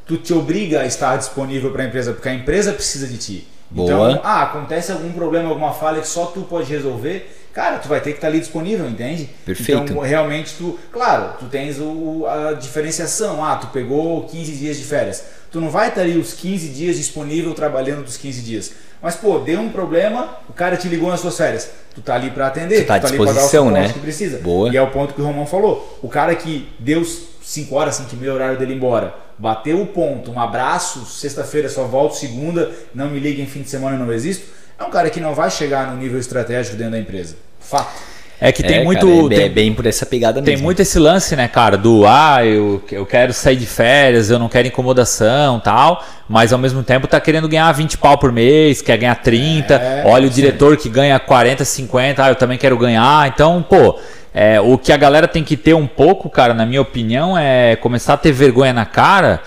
tu 0.07 0.17
te 0.17 0.33
obriga 0.35 0.81
a 0.81 0.87
estar 0.87 1.17
disponível 1.17 1.71
para 1.71 1.83
a 1.83 1.87
empresa, 1.87 2.13
porque 2.13 2.29
a 2.29 2.35
empresa 2.35 2.73
precisa 2.73 3.07
de 3.07 3.17
ti. 3.17 3.49
Boa. 3.71 4.11
Então, 4.11 4.21
ah, 4.25 4.43
acontece 4.43 4.91
algum 4.93 5.13
problema, 5.13 5.49
alguma 5.49 5.73
falha 5.73 6.01
que 6.01 6.09
só 6.09 6.27
tu 6.27 6.41
pode 6.43 6.71
resolver, 6.71 7.40
cara, 7.53 7.79
tu 7.79 7.89
vai 7.89 8.01
ter 8.01 8.11
que 8.11 8.19
estar 8.19 8.29
ali 8.29 8.41
disponível, 8.41 8.89
entende? 8.89 9.29
Perfeito. 9.45 9.83
Então, 9.83 10.01
realmente 10.01 10.55
tu, 10.57 10.79
claro, 10.93 11.35
tu 11.39 11.47
tens 11.47 11.79
o, 11.79 12.27
a 12.27 12.53
diferenciação. 12.55 13.45
Ah, 13.45 13.57
tu 13.57 13.69
pegou 13.69 14.25
15 14.25 14.53
dias 14.53 14.77
de 14.77 14.85
férias. 14.85 15.25
Tu 15.51 15.61
não 15.61 15.71
vai 15.71 15.89
estar 15.89 16.03
ali 16.03 16.17
os 16.17 16.33
15 16.33 16.69
dias 16.69 16.97
disponível 16.97 17.53
trabalhando 17.55 18.05
dos 18.05 18.17
15 18.17 18.43
dias. 18.43 18.73
Mas, 19.03 19.17
pô, 19.17 19.39
deu 19.39 19.59
um 19.61 19.71
problema, 19.71 20.37
o 20.49 20.53
cara 20.53 20.77
te 20.77 20.87
ligou 20.87 21.11
nas 21.11 21.21
suas 21.21 21.37
férias. 21.37 21.71
Tu 21.95 22.03
tá 22.03 22.15
ali 22.15 22.31
para 22.31 22.47
atender, 22.47 22.83
Tu 22.83 22.87
tá 22.87 22.95
à 22.95 22.97
ali 22.97 23.17
pra 23.17 23.33
dar 23.33 23.71
né? 23.71 23.93
que 23.93 23.99
precisa. 23.99 24.39
Boa. 24.39 24.71
E 24.73 24.77
é 24.77 24.83
o 24.83 24.91
ponto 24.91 25.15
que 25.15 25.21
o 25.21 25.25
Romão 25.25 25.47
falou. 25.47 25.99
O 26.03 26.09
cara 26.09 26.35
que 26.35 26.69
deu 26.79 27.03
5 27.05 27.75
horas, 27.75 27.97
5 27.97 28.11
e 28.13 28.17
meia, 28.17 28.35
horário 28.35 28.59
dele 28.59 28.75
embora, 28.75 29.15
bateu 29.39 29.81
o 29.81 29.87
ponto, 29.87 30.31
um 30.31 30.39
abraço, 30.39 31.07
sexta-feira 31.07 31.69
só 31.69 31.85
volto, 31.85 32.15
segunda, 32.15 32.71
não 32.95 33.09
me 33.09 33.19
liguem 33.19 33.47
fim 33.47 33.63
de 33.63 33.71
semana, 33.71 33.97
não 33.97 34.13
existo. 34.13 34.47
É 34.81 34.85
um 34.85 34.91
cara 34.91 35.11
que 35.11 35.21
não 35.21 35.35
vai 35.35 35.51
chegar 35.51 35.89
no 35.91 35.97
nível 35.97 36.19
estratégico 36.19 36.75
dentro 36.77 36.93
da 36.93 36.99
empresa. 36.99 37.37
Fato. 37.61 38.11
É 38.41 38.51
que 38.51 38.63
tem 38.63 38.79
É, 38.79 38.85
muito. 38.85 39.07
cara, 39.07 39.27
é, 39.27 39.29
tem- 39.37 39.45
é 39.45 39.49
bem 39.51 39.75
por 39.75 39.85
essa 39.85 40.07
pegada 40.07 40.41
Tem 40.41 40.55
mesmo. 40.55 40.65
muito 40.65 40.81
esse 40.81 40.99
lance, 40.99 41.37
né, 41.37 41.47
cara, 41.47 41.77
do 41.77 42.07
ah, 42.07 42.39
eu, 42.43 42.83
eu 42.91 43.05
quero 43.05 43.35
sair 43.35 43.57
de 43.57 43.67
férias, 43.67 44.31
eu 44.31 44.39
não 44.39 44.49
quero 44.49 44.67
incomodação 44.67 45.61
tal, 45.61 46.03
mas 46.27 46.51
ao 46.51 46.59
mesmo 46.59 46.83
tempo 46.83 47.07
tá 47.07 47.21
querendo 47.21 47.47
ganhar 47.47 47.71
20 47.73 47.99
pau 47.99 48.17
por 48.17 48.33
mês, 48.33 48.81
quer 48.81 48.97
ganhar 48.97 49.17
30, 49.17 49.75
É, 49.75 50.05
olha 50.07 50.27
o 50.27 50.31
diretor 50.31 50.75
que 50.79 50.89
ganha 50.89 51.19
40, 51.21 51.67
50, 51.67 52.25
ah, 52.25 52.29
eu 52.31 52.35
também 52.35 52.57
quero 52.57 52.79
ganhar. 52.79 53.29
Então, 53.29 53.63
pô, 53.63 53.99
é, 54.33 54.59
o 54.59 54.79
que 54.79 54.91
a 54.91 54.97
galera 54.97 55.29
tem 55.29 55.45
que 55.45 55.55
ter 55.59 55.75
um 55.75 55.87
pouco, 55.87 56.31
cara, 56.31 56.55
na 56.55 56.65
minha 56.65 56.81
opinião, 56.81 57.37
é 57.37 57.77
começar 57.77 58.15
a 58.15 58.17
ter 58.17 58.33
vergonha 58.33 58.73
na 58.73 58.87
cara 58.87 59.41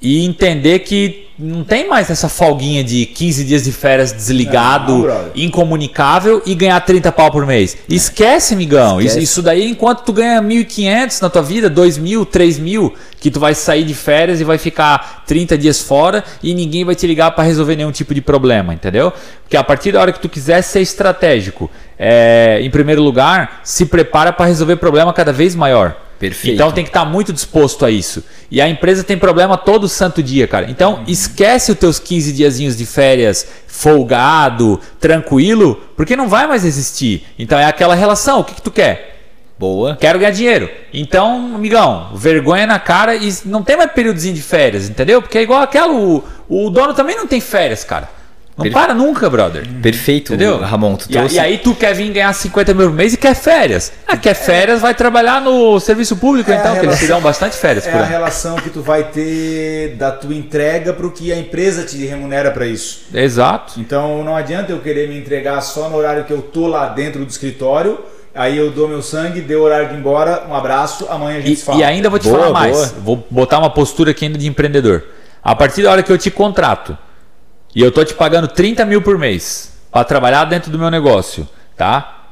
e 0.00 0.24
entender 0.24 0.80
que 0.80 1.28
não 1.38 1.62
tem 1.62 1.88
mais 1.88 2.10
essa 2.10 2.28
folguinha 2.28 2.82
de 2.82 3.06
15 3.06 3.44
dias 3.44 3.62
de 3.62 3.70
férias 3.70 4.12
desligado, 4.12 4.92
Não, 4.92 5.02
brother. 5.02 5.30
incomunicável 5.36 6.42
e 6.44 6.52
ganhar 6.52 6.80
30 6.80 7.12
pau 7.12 7.30
por 7.30 7.46
mês. 7.46 7.76
Esquece, 7.88 8.54
amigão. 8.54 9.00
Esquece. 9.00 9.18
Isso, 9.18 9.24
isso 9.24 9.42
daí, 9.42 9.70
enquanto 9.70 10.02
tu 10.02 10.12
ganha 10.12 10.42
1.500 10.42 11.22
na 11.22 11.30
tua 11.30 11.42
vida, 11.42 11.70
2.000, 11.70 12.26
3.000, 12.26 12.92
que 13.20 13.30
tu 13.30 13.38
vai 13.38 13.54
sair 13.54 13.84
de 13.84 13.94
férias 13.94 14.40
e 14.40 14.44
vai 14.44 14.58
ficar 14.58 15.22
30 15.26 15.56
dias 15.56 15.80
fora 15.80 16.24
e 16.42 16.52
ninguém 16.54 16.84
vai 16.84 16.96
te 16.96 17.06
ligar 17.06 17.30
para 17.30 17.44
resolver 17.44 17.76
nenhum 17.76 17.92
tipo 17.92 18.12
de 18.12 18.20
problema, 18.20 18.74
entendeu? 18.74 19.12
Porque 19.42 19.56
a 19.56 19.62
partir 19.62 19.92
da 19.92 20.00
hora 20.00 20.12
que 20.12 20.20
tu 20.20 20.28
quiser 20.28 20.60
ser 20.62 20.80
estratégico, 20.80 21.70
é, 21.96 22.58
em 22.60 22.70
primeiro 22.70 23.02
lugar, 23.02 23.60
se 23.62 23.86
prepara 23.86 24.32
para 24.32 24.46
resolver 24.46 24.76
problema 24.76 25.12
cada 25.12 25.32
vez 25.32 25.54
maior. 25.54 26.07
Perfeito. 26.18 26.54
Então 26.54 26.72
tem 26.72 26.84
que 26.84 26.90
estar 26.90 27.04
muito 27.04 27.32
disposto 27.32 27.84
a 27.84 27.90
isso. 27.90 28.24
E 28.50 28.60
a 28.60 28.68
empresa 28.68 29.04
tem 29.04 29.16
problema 29.16 29.56
todo 29.56 29.88
santo 29.88 30.22
dia, 30.22 30.48
cara. 30.48 30.70
Então 30.70 31.04
esquece 31.06 31.70
os 31.70 31.78
teus 31.78 31.98
15 31.98 32.32
diazinhos 32.32 32.76
de 32.76 32.84
férias 32.84 33.46
folgado, 33.66 34.80
tranquilo, 34.98 35.80
porque 35.96 36.16
não 36.16 36.28
vai 36.28 36.46
mais 36.46 36.64
existir. 36.64 37.24
Então 37.38 37.58
é 37.58 37.64
aquela 37.64 37.94
relação, 37.94 38.40
o 38.40 38.44
que, 38.44 38.54
que 38.54 38.62
tu 38.62 38.70
quer? 38.70 39.16
Boa. 39.58 39.96
Quero 39.96 40.18
ganhar 40.18 40.30
dinheiro. 40.30 40.70
Então, 40.92 41.54
amigão, 41.54 42.10
vergonha 42.14 42.66
na 42.66 42.78
cara 42.78 43.16
e 43.16 43.32
não 43.44 43.62
tem 43.62 43.76
mais 43.76 43.90
períodozinho 43.90 44.34
de 44.34 44.42
férias, 44.42 44.88
entendeu? 44.88 45.20
Porque 45.20 45.38
é 45.38 45.42
igual 45.42 45.60
aquela. 45.60 45.92
O, 45.92 46.22
o 46.48 46.70
dono 46.70 46.94
também 46.94 47.16
não 47.16 47.26
tem 47.26 47.40
férias, 47.40 47.82
cara. 47.82 48.08
Não 48.58 48.64
Perfe- 48.64 48.74
para 48.78 48.92
nunca, 48.92 49.30
brother. 49.30 49.64
Perfeito, 49.80 50.32
Entendeu? 50.34 50.58
Ramon. 50.58 50.96
Tu 50.96 51.06
E, 51.08 51.12
trouxe... 51.12 51.34
e 51.36 51.38
aí 51.38 51.58
tu 51.58 51.76
quer 51.76 51.94
vir 51.94 52.10
ganhar 52.12 52.32
50 52.32 52.74
mil 52.74 52.88
por 52.88 52.94
mês 52.96 53.14
e 53.14 53.16
quer 53.16 53.34
férias. 53.34 53.92
Ah, 54.04 54.16
quer 54.16 54.34
férias, 54.34 54.80
vai 54.80 54.94
trabalhar 54.94 55.40
no 55.40 55.78
serviço 55.78 56.16
público, 56.16 56.50
É 56.50 56.56
então, 56.56 56.72
que 56.74 56.84
eles 56.84 56.96
te 56.98 57.02
relação- 57.02 57.08
dão 57.08 57.20
bastante 57.20 57.56
férias 57.56 57.86
É 57.86 57.90
por 57.92 57.98
a 57.98 58.00
ano. 58.02 58.10
relação 58.10 58.56
que 58.56 58.68
tu 58.68 58.82
vai 58.82 59.04
ter 59.04 59.94
da 59.96 60.10
tua 60.10 60.34
entrega 60.34 60.92
para 60.92 61.06
o 61.06 61.10
que 61.12 61.32
a 61.32 61.38
empresa 61.38 61.84
te 61.84 62.04
remunera 62.04 62.50
para 62.50 62.66
isso. 62.66 63.02
Exato. 63.14 63.78
Então 63.78 64.24
não 64.24 64.34
adianta 64.34 64.72
eu 64.72 64.80
querer 64.80 65.08
me 65.08 65.16
entregar 65.16 65.60
só 65.60 65.88
no 65.88 65.96
horário 65.96 66.24
que 66.24 66.32
eu 66.32 66.42
tô 66.42 66.66
lá 66.66 66.88
dentro 66.88 67.24
do 67.24 67.30
escritório. 67.30 67.98
Aí 68.34 68.58
eu 68.58 68.70
dou 68.72 68.88
meu 68.88 69.02
sangue, 69.02 69.40
deu 69.40 69.62
horário 69.62 69.88
de 69.88 69.94
ir 69.94 69.98
embora, 69.98 70.44
um 70.48 70.54
abraço, 70.54 71.06
amanhã 71.08 71.38
a 71.38 71.40
gente 71.40 71.52
E, 71.52 71.56
fala. 71.64 71.78
e 71.78 71.84
ainda 71.84 72.10
vou 72.10 72.18
te 72.18 72.28
Boa, 72.28 72.38
falar 72.40 72.52
mais. 72.52 72.76
boa. 72.76 72.94
Vou 73.04 73.26
botar 73.30 73.58
uma 73.60 73.70
postura 73.70 74.10
aqui 74.10 74.24
ainda 74.26 74.36
de 74.38 74.46
empreendedor. 74.48 75.04
A 75.42 75.54
partir 75.54 75.82
da 75.82 75.90
hora 75.92 76.02
que 76.02 76.10
eu 76.12 76.18
te 76.18 76.30
contrato 76.30 76.96
e 77.78 77.80
eu 77.80 77.92
tô 77.92 78.04
te 78.04 78.12
pagando 78.12 78.48
30 78.48 78.84
mil 78.84 79.00
por 79.00 79.16
mês 79.16 79.72
para 79.92 80.02
trabalhar 80.02 80.44
dentro 80.46 80.68
do 80.68 80.76
meu 80.76 80.90
negócio, 80.90 81.48
tá? 81.76 82.24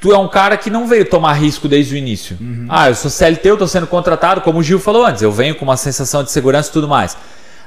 Tu 0.00 0.12
é 0.12 0.18
um 0.18 0.26
cara 0.26 0.56
que 0.56 0.68
não 0.68 0.88
veio 0.88 1.04
tomar 1.04 1.34
risco 1.34 1.68
desde 1.68 1.94
o 1.94 1.96
início. 1.96 2.36
Ah, 2.68 2.88
eu 2.88 2.96
sou 2.96 3.08
CLT, 3.08 3.50
eu 3.50 3.56
tô 3.56 3.68
sendo 3.68 3.86
contratado, 3.86 4.40
como 4.40 4.58
o 4.58 4.62
Gil 4.64 4.80
falou 4.80 5.06
antes, 5.06 5.22
eu 5.22 5.30
venho 5.30 5.54
com 5.54 5.64
uma 5.64 5.76
sensação 5.76 6.24
de 6.24 6.32
segurança 6.32 6.70
e 6.70 6.72
tudo 6.72 6.88
mais. 6.88 7.16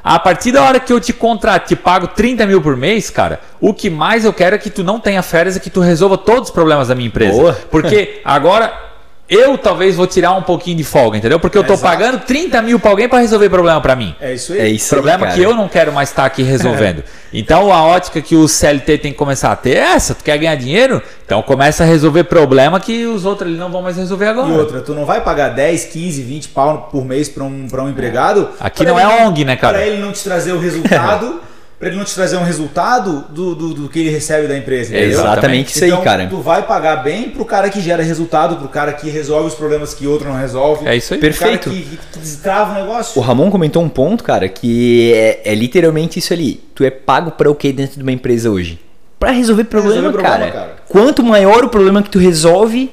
A 0.04 0.20
partir 0.20 0.52
da 0.52 0.62
hora 0.62 0.82
que 0.82 0.92
eu 0.92 1.00
te 1.00 1.14
contrato, 1.14 1.70
te 1.70 1.78
pago 1.78 2.08
30 2.08 2.46
mil 2.46 2.62
por 2.62 2.76
mês, 2.76 3.10
cara, 3.10 3.40
o 3.62 3.74
que 3.74 3.90
mais 3.90 4.26
eu 4.26 4.34
quero 4.34 4.58
é 4.58 4.60
que 4.60 4.70
tu 4.70 4.84
não 4.84 5.00
tenha 5.00 5.22
férias 5.22 5.56
e 5.56 5.62
que 5.62 5.70
tu 5.70 5.80
resolva 5.80 6.18
todos 6.18 6.50
os 6.50 6.54
problemas 6.54 6.90
da 6.90 6.96
minha 6.96 7.08
empresa. 7.08 7.32
Boa. 7.32 7.54
Porque 7.72 8.20
agora 8.26 8.87
eu 9.30 9.58
talvez 9.58 9.96
vou 9.96 10.08
tirar 10.08 10.34
um 10.34 10.42
pouquinho 10.42 10.78
de 10.78 10.84
folga, 10.84 11.18
entendeu? 11.18 11.40
Porque 11.40 11.58
eu 11.58 11.64
tô 11.64 11.74
Exato. 11.74 11.92
pagando 11.92 12.20
30 12.20 12.62
mil 12.62 12.80
pra 12.80 12.92
alguém 12.92 13.10
pra 13.10 13.20
resolver 13.20 13.50
problema 13.50 13.82
pra 13.82 13.96
mim. 13.96 14.16
É 14.22 14.34
isso 14.34 14.54
aí. 14.54 14.60
É 14.60 14.68
isso 14.70 14.90
Problema 14.90 15.28
aí, 15.28 15.34
que 15.34 15.42
eu 15.42 15.54
não 15.54 15.68
quero 15.68 15.92
mais 15.92 16.10
estar 16.10 16.26
aqui 16.26 16.44
resolvendo. 16.44 17.04
Então 17.34 17.74
a 17.74 17.84
ótica 17.84 18.22
que 18.22 18.38
o 18.38 18.48
CLT 18.48 19.00
tem 19.00 19.12
que 19.12 19.18
começar 19.18 19.52
a 19.52 19.56
ter 19.56 19.76
é 19.76 19.80
essa. 19.80 20.16
Tu 20.16 20.24
quer 20.24 20.38
ganhar 20.38 20.56
dinheiro? 20.56 21.02
Então 21.26 21.42
começa 21.42 21.84
a 21.84 21.86
resolver 21.86 22.24
problema 22.24 22.80
que 22.80 23.06
os 23.06 23.26
outros 23.26 23.50
ali 23.50 23.58
não 23.60 23.70
vão 23.70 23.82
mais 23.82 23.98
resolver 23.98 24.28
agora. 24.28 24.48
E 24.48 24.58
outra, 24.58 24.80
tu 24.80 24.94
não 24.94 25.04
vai 25.06 25.20
pagar 25.22 25.50
10, 25.50 25.86
15, 25.86 26.22
20 26.22 26.48
pau 26.48 26.88
por 26.90 27.04
mês 27.04 27.28
para 27.28 27.44
um, 27.44 27.68
pra 27.68 27.84
um 27.84 27.90
empregado. 27.90 28.50
Aqui 28.62 28.86
pra 28.86 28.94
não 28.94 29.00
ele 29.00 29.12
é 29.12 29.26
ONG, 29.26 29.44
né, 29.44 29.58
cara? 29.58 29.78
Para 29.78 29.86
ele 29.86 30.02
não 30.02 30.14
te 30.14 30.24
trazer 30.24 30.54
o 30.54 30.60
resultado, 30.60 31.42
para 31.80 31.90
ele 31.90 31.98
não 31.98 32.04
te 32.04 32.16
trazer 32.16 32.38
um 32.38 32.44
resultado 32.44 33.26
do, 33.30 33.54
do, 33.54 33.74
do 33.74 33.90
que 33.90 34.00
ele 34.00 34.10
recebe 34.10 34.48
da 34.48 34.58
empresa. 34.58 34.96
É? 34.96 35.04
Exatamente 35.04 35.76
isso 35.76 35.86
então, 35.86 36.00
aí, 36.00 36.04
cara. 36.04 36.28
Tu 36.28 36.42
vai 36.42 36.66
pagar 36.66 36.98
bem 36.98 37.30
pro 37.30 37.46
cara 37.46 37.70
que 37.70 37.80
gera 37.80 38.02
resultado, 38.02 38.56
pro 38.56 38.68
cara 38.68 38.94
que 38.94 39.10
resolve 39.10 39.48
os 39.48 39.54
problemas 39.54 39.94
que 39.94 40.08
outro 40.08 40.28
não 40.28 40.36
resolve. 40.36 40.88
É 40.88 40.96
isso 40.96 41.14
aí. 41.14 41.20
Perfeito. 41.20 41.70
cara 41.70 41.76
que, 41.76 41.98
que 42.12 42.20
destrava 42.20 42.72
o 42.72 42.84
negócio. 42.84 43.20
O 43.20 43.24
Ramon 43.24 43.52
comentou 43.52 43.84
um 43.84 43.90
ponto, 43.90 44.24
cara, 44.24 44.50
que 44.50 45.14
é, 45.14 45.42
é 45.46 45.56
literalmente 45.56 46.18
isso 46.18 46.34
ali. 46.34 46.64
Tu 46.74 46.84
é 46.84 46.90
pago 46.90 47.32
pra 47.32 47.50
o 47.50 47.54
que 47.54 47.72
dentro 47.72 47.98
de 47.98 48.02
uma 48.02 48.12
empresa 48.12 48.50
hoje? 48.50 48.80
Pra 49.20 49.30
resolver 49.30 49.66
problema, 49.66 49.96
resolver 49.96 50.18
problema, 50.18 50.52
cara. 50.52 50.52
cara. 50.52 50.76
Quanto 50.90 51.24
maior 51.24 51.64
o 51.64 51.70
problema 51.70 52.02
que 52.02 52.10
tu 52.10 52.18
resolve, 52.18 52.92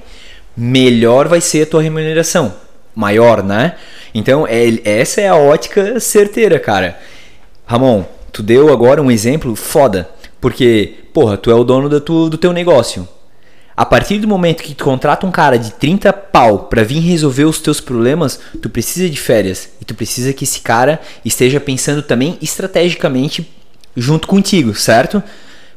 melhor 0.54 1.26
vai 1.26 1.40
ser 1.40 1.62
a 1.62 1.66
tua 1.66 1.82
remuneração. 1.82 2.54
Maior, 2.94 3.42
né? 3.42 3.74
Então, 4.14 4.46
é, 4.46 4.78
essa 4.84 5.22
é 5.22 5.28
a 5.28 5.36
ótica 5.36 5.98
certeira, 5.98 6.58
cara. 6.58 6.98
Ramon, 7.66 8.04
tu 8.34 8.42
deu 8.42 8.72
agora 8.72 9.00
um 9.00 9.10
exemplo 9.10 9.54
foda. 9.54 10.10
Porque, 10.40 10.94
porra, 11.14 11.38
tu 11.38 11.50
é 11.50 11.54
o 11.54 11.64
dono 11.64 11.88
do, 11.88 12.00
tu, 12.00 12.28
do 12.28 12.36
teu 12.36 12.52
negócio. 12.52 13.08
A 13.76 13.86
partir 13.86 14.18
do 14.18 14.28
momento 14.28 14.62
que 14.62 14.74
tu 14.74 14.84
contrata 14.84 15.26
um 15.26 15.30
cara 15.30 15.56
de 15.56 15.72
30 15.72 16.12
pau 16.12 16.64
pra 16.64 16.82
vir 16.82 17.00
resolver 17.00 17.44
os 17.44 17.60
teus 17.60 17.80
problemas, 17.80 18.38
tu 18.60 18.68
precisa 18.68 19.08
de 19.08 19.18
férias. 19.18 19.70
E 19.80 19.84
tu 19.84 19.94
precisa 19.94 20.32
que 20.32 20.44
esse 20.44 20.60
cara 20.60 21.00
esteja 21.24 21.60
pensando 21.60 22.02
também 22.02 22.36
estrategicamente 22.42 23.50
junto 23.96 24.26
contigo, 24.26 24.74
certo? 24.74 25.22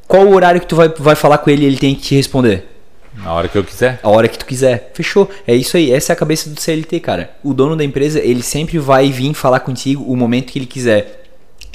Qual 0.08 0.26
o 0.26 0.34
horário 0.34 0.60
que 0.60 0.68
tu 0.68 0.76
vai, 0.76 0.90
vai 0.90 1.16
falar 1.16 1.38
com 1.38 1.50
ele 1.50 1.64
e 1.64 1.68
ele 1.68 1.78
tem 1.78 1.94
que 1.94 2.02
te 2.02 2.16
responder? 2.16 2.66
Na 3.16 3.34
hora 3.34 3.48
que 3.48 3.58
eu 3.58 3.64
quiser. 3.64 4.00
A 4.02 4.10
hora 4.10 4.28
que 4.28 4.38
tu 4.38 4.46
quiser. 4.46 4.92
Fechou. 4.94 5.30
É 5.46 5.56
isso 5.56 5.78
aí. 5.78 5.92
Essa 5.92 6.12
é 6.12 6.14
a 6.14 6.18
cabeça 6.18 6.50
do 6.50 6.60
CLT, 6.60 7.00
cara. 7.00 7.32
O 7.44 7.54
dono 7.54 7.76
da 7.76 7.84
empresa, 7.84 8.20
ele 8.20 8.44
sempre 8.44 8.78
vai 8.78 9.12
vir 9.12 9.34
falar 9.34 9.60
contigo 9.60 10.04
o 10.04 10.16
momento 10.16 10.52
que 10.52 10.60
ele 10.60 10.66
quiser. 10.66 11.27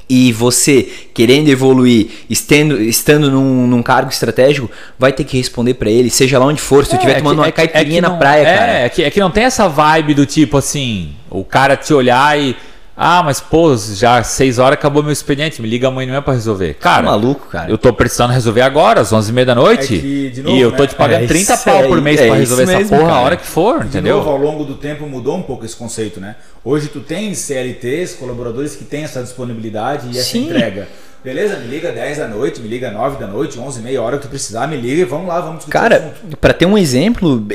E 0.08 0.32
você, 0.32 0.86
querendo 1.14 1.48
evoluir, 1.48 2.08
estando, 2.28 2.80
estando 2.82 3.30
num, 3.30 3.66
num 3.66 3.82
cargo 3.82 4.10
estratégico, 4.10 4.70
vai 4.98 5.12
ter 5.12 5.24
que 5.24 5.36
responder 5.38 5.74
pra 5.74 5.90
ele, 5.90 6.10
seja 6.10 6.38
lá 6.38 6.46
onde 6.46 6.60
for. 6.60 6.84
Se 6.84 6.90
tu 6.90 6.96
estiver 6.96 7.12
É 7.12 7.18
tomando 7.18 7.36
que- 7.36 7.40
uma 7.40 7.46
é 7.46 7.48
é 7.48 7.52
caipirinha 7.52 8.02
que 8.02 8.08
na 8.08 8.10
praia, 8.16 8.42
é, 8.46 8.56
cara. 8.58 8.72
É 8.72 8.88
que, 8.88 9.02
é 9.04 9.10
que 9.10 9.20
não 9.20 9.30
tem 9.30 9.44
essa 9.44 9.68
vibe 9.68 10.14
do 10.14 10.26
tipo 10.26 10.56
assim, 10.58 11.10
o 11.30 11.44
cara 11.44 11.76
te 11.76 11.94
olhar 11.94 12.38
e. 12.38 12.54
Ah, 12.94 13.22
mas 13.22 13.40
pô, 13.40 13.74
já 13.76 14.22
seis 14.22 14.58
horas 14.58 14.74
acabou 14.78 15.02
meu 15.02 15.12
expediente, 15.12 15.62
me 15.62 15.68
liga 15.68 15.88
amanhã 15.88 16.20
pra 16.20 16.34
resolver. 16.34 16.74
Cara, 16.74 17.04
Tá 17.04 17.10
maluco, 17.10 17.46
cara. 17.48 17.70
eu 17.70 17.78
tô 17.78 17.90
precisando 17.92 18.30
resolver 18.32 18.60
agora, 18.60 19.00
às 19.00 19.12
11h30 19.12 19.44
da 19.46 19.54
noite. 19.54 19.96
É 19.96 19.98
que, 20.00 20.30
de 20.30 20.42
novo, 20.42 20.56
e 20.56 20.60
eu 20.60 20.70
tô 20.72 20.82
né? 20.82 20.88
te 20.88 20.94
pagando 20.94 21.24
É 21.24 21.26
30 21.26 21.54
isso 21.54 21.64
pau 21.64 21.82
por 21.84 22.00
mês 22.02 22.20
é 22.20 22.26
pra 22.26 22.38
isso 22.38 22.54
resolver 22.54 22.62
essa 22.64 22.78
mesmo, 22.78 22.90
porra 22.96 23.02
a 23.10 23.12
cara. 23.14 23.24
hora 23.24 23.36
que 23.38 23.46
for, 23.46 23.80
De 23.80 23.86
entendeu? 23.86 24.16
novo, 24.18 24.28
ao 24.30 24.36
longo 24.36 24.64
do 24.64 24.74
tempo 24.74 25.06
mudou 25.06 25.36
um 25.36 25.42
pouco 25.42 25.64
esse 25.64 25.74
conceito, 25.74 26.20
né? 26.20 26.36
Hoje 26.62 26.88
tu 26.88 27.00
tens 27.00 27.38
CLTs, 27.38 28.14
colaboradores 28.16 28.76
que 28.76 28.84
têm 28.84 29.04
essa 29.04 29.22
disponibilidade 29.22 30.08
e 30.08 30.18
essa 30.18 30.28
Sim. 30.30 30.44
entrega. 30.50 30.86
Beleza? 31.24 31.56
Me 31.56 31.68
liga 31.68 31.92
10 31.92 32.18
da 32.18 32.26
noite, 32.26 32.60
me 32.60 32.68
liga 32.68 32.90
9 32.90 33.18
da 33.18 33.28
noite, 33.28 33.58
11 33.58 33.78
e 33.78 33.82
meia 33.82 34.02
hora 34.02 34.16
que 34.16 34.22
tu 34.22 34.28
precisar, 34.28 34.66
me 34.66 34.76
liga 34.76 35.02
e 35.02 35.04
vamos 35.04 35.28
lá, 35.28 35.40
vamos 35.40 35.58
discutir 35.58 35.72
Cara, 35.72 36.14
pra 36.40 36.52
ter 36.52 36.66
um 36.66 36.76
exemplo 36.76 37.46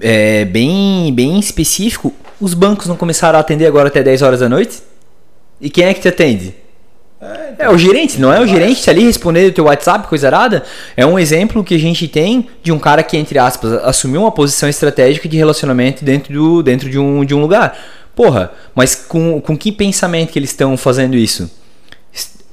é, 0.00 0.44
bem, 0.44 1.12
bem 1.12 1.38
específico, 1.38 2.14
os 2.40 2.54
bancos 2.54 2.86
não 2.86 2.96
começaram 2.96 3.36
a 3.36 3.40
atender 3.40 3.66
agora 3.66 3.88
até 3.88 4.00
10 4.00 4.22
horas 4.22 4.40
da 4.40 4.48
noite? 4.48 4.80
E 5.60 5.68
quem 5.68 5.86
é 5.86 5.94
que 5.94 6.00
te 6.00 6.08
atende? 6.08 6.54
É, 7.20 7.64
É 7.64 7.68
o 7.68 7.76
gerente, 7.76 8.20
não 8.20 8.32
é 8.32 8.40
o 8.40 8.46
gerente 8.46 8.84
tá 8.84 8.92
ali 8.92 9.02
respondendo 9.02 9.48
o 9.48 9.52
teu 9.52 9.64
WhatsApp, 9.64 10.06
coisa 10.06 10.28
arada? 10.28 10.62
É 10.96 11.04
um 11.04 11.18
exemplo 11.18 11.64
que 11.64 11.74
a 11.74 11.78
gente 11.78 12.06
tem 12.06 12.48
de 12.62 12.70
um 12.70 12.78
cara 12.78 13.02
que, 13.02 13.16
entre 13.16 13.40
aspas, 13.40 13.72
assumiu 13.84 14.20
uma 14.20 14.30
posição 14.30 14.68
estratégica 14.68 15.28
de 15.28 15.36
relacionamento 15.36 16.04
dentro, 16.04 16.32
do, 16.32 16.62
dentro 16.62 16.88
de, 16.88 16.98
um, 16.98 17.24
de 17.24 17.34
um 17.34 17.40
lugar. 17.40 17.76
Porra, 18.14 18.52
mas 18.72 18.94
com, 18.94 19.40
com 19.40 19.58
que 19.58 19.72
pensamento 19.72 20.30
que 20.30 20.38
eles 20.38 20.50
estão 20.50 20.76
fazendo 20.76 21.16
isso? 21.16 21.50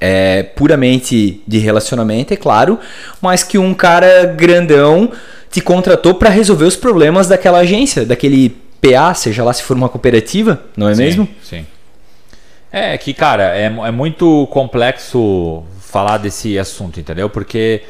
É 0.06 0.44
puramente 0.44 1.42
de 1.48 1.60
relacionamento, 1.60 2.34
é 2.34 2.36
claro, 2.36 2.78
mas 3.22 3.42
que 3.42 3.58
um 3.58 3.74
cara 3.74 4.26
grandão 4.26 5.10
te 5.50 5.62
contratou 5.62 6.16
para 6.16 6.30
resolver 6.30 6.66
os 6.66 6.76
problemas 6.76 7.30
daquela 7.30 7.60
agência, 7.60 8.06
daquele 8.06 8.50
PA, 8.82 9.14
seja 9.14 9.46
lá 9.46 9.54
se 9.54 9.64
for 9.64 9.78
uma 9.78 9.88
cooperativa, 9.88 10.62
não 10.76 10.90
é 10.90 10.96
Sim, 10.96 11.04
mesmo? 11.04 11.30
Sim. 11.42 11.66
É 12.70 12.98
que, 12.98 13.14
cara, 13.14 13.56
é, 13.56 13.66
é 13.66 13.92
muito 13.92 14.46
complexo 14.48 15.64
falar 15.80 16.18
desse 16.18 16.60
assunto, 16.60 17.00
entendeu? 17.00 17.30
Porque, 17.30 17.82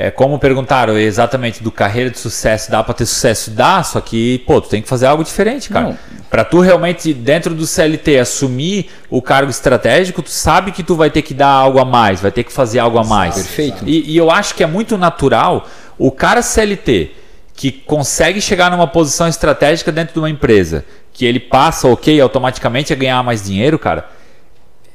é, 0.00 0.10
como 0.10 0.38
perguntaram 0.38 0.96
exatamente 0.96 1.62
do 1.62 1.70
carreira 1.70 2.08
de 2.08 2.18
sucesso, 2.18 2.70
dá 2.70 2.82
pra 2.82 2.94
ter 2.94 3.04
sucesso? 3.04 3.50
Dá, 3.50 3.82
só 3.82 4.00
que, 4.00 4.38
pô, 4.46 4.58
tu 4.58 4.70
tem 4.70 4.80
que 4.80 4.88
fazer 4.88 5.04
algo 5.04 5.22
diferente, 5.22 5.68
cara. 5.68 5.98
Pra 6.30 6.42
tu 6.42 6.60
realmente, 6.60 7.12
dentro 7.12 7.54
do 7.54 7.66
CLT, 7.66 8.18
assumir 8.18 8.88
o 9.10 9.20
cargo 9.20 9.50
estratégico, 9.50 10.22
tu 10.22 10.30
sabe 10.30 10.72
que 10.72 10.82
tu 10.82 10.96
vai 10.96 11.10
ter 11.10 11.20
que 11.20 11.34
dar 11.34 11.48
algo 11.48 11.78
a 11.78 11.84
mais, 11.84 12.18
vai 12.18 12.32
ter 12.32 12.44
que 12.44 12.52
fazer 12.52 12.78
algo 12.78 12.96
a 12.96 13.04
mais. 13.04 13.34
Perfeito. 13.34 13.84
E, 13.86 14.12
e 14.12 14.16
eu 14.16 14.30
acho 14.30 14.54
que 14.54 14.64
é 14.64 14.66
muito 14.66 14.96
natural 14.96 15.68
o 15.98 16.10
cara 16.10 16.40
CLT 16.40 17.10
que 17.54 17.70
consegue 17.70 18.40
chegar 18.40 18.70
numa 18.70 18.86
posição 18.86 19.28
estratégica 19.28 19.92
dentro 19.92 20.14
de 20.14 20.18
uma 20.18 20.30
empresa, 20.30 20.82
que 21.12 21.26
ele 21.26 21.38
passa, 21.38 21.86
ok, 21.86 22.18
automaticamente 22.22 22.90
a 22.90 22.96
ganhar 22.96 23.22
mais 23.22 23.44
dinheiro, 23.44 23.78
cara. 23.78 24.08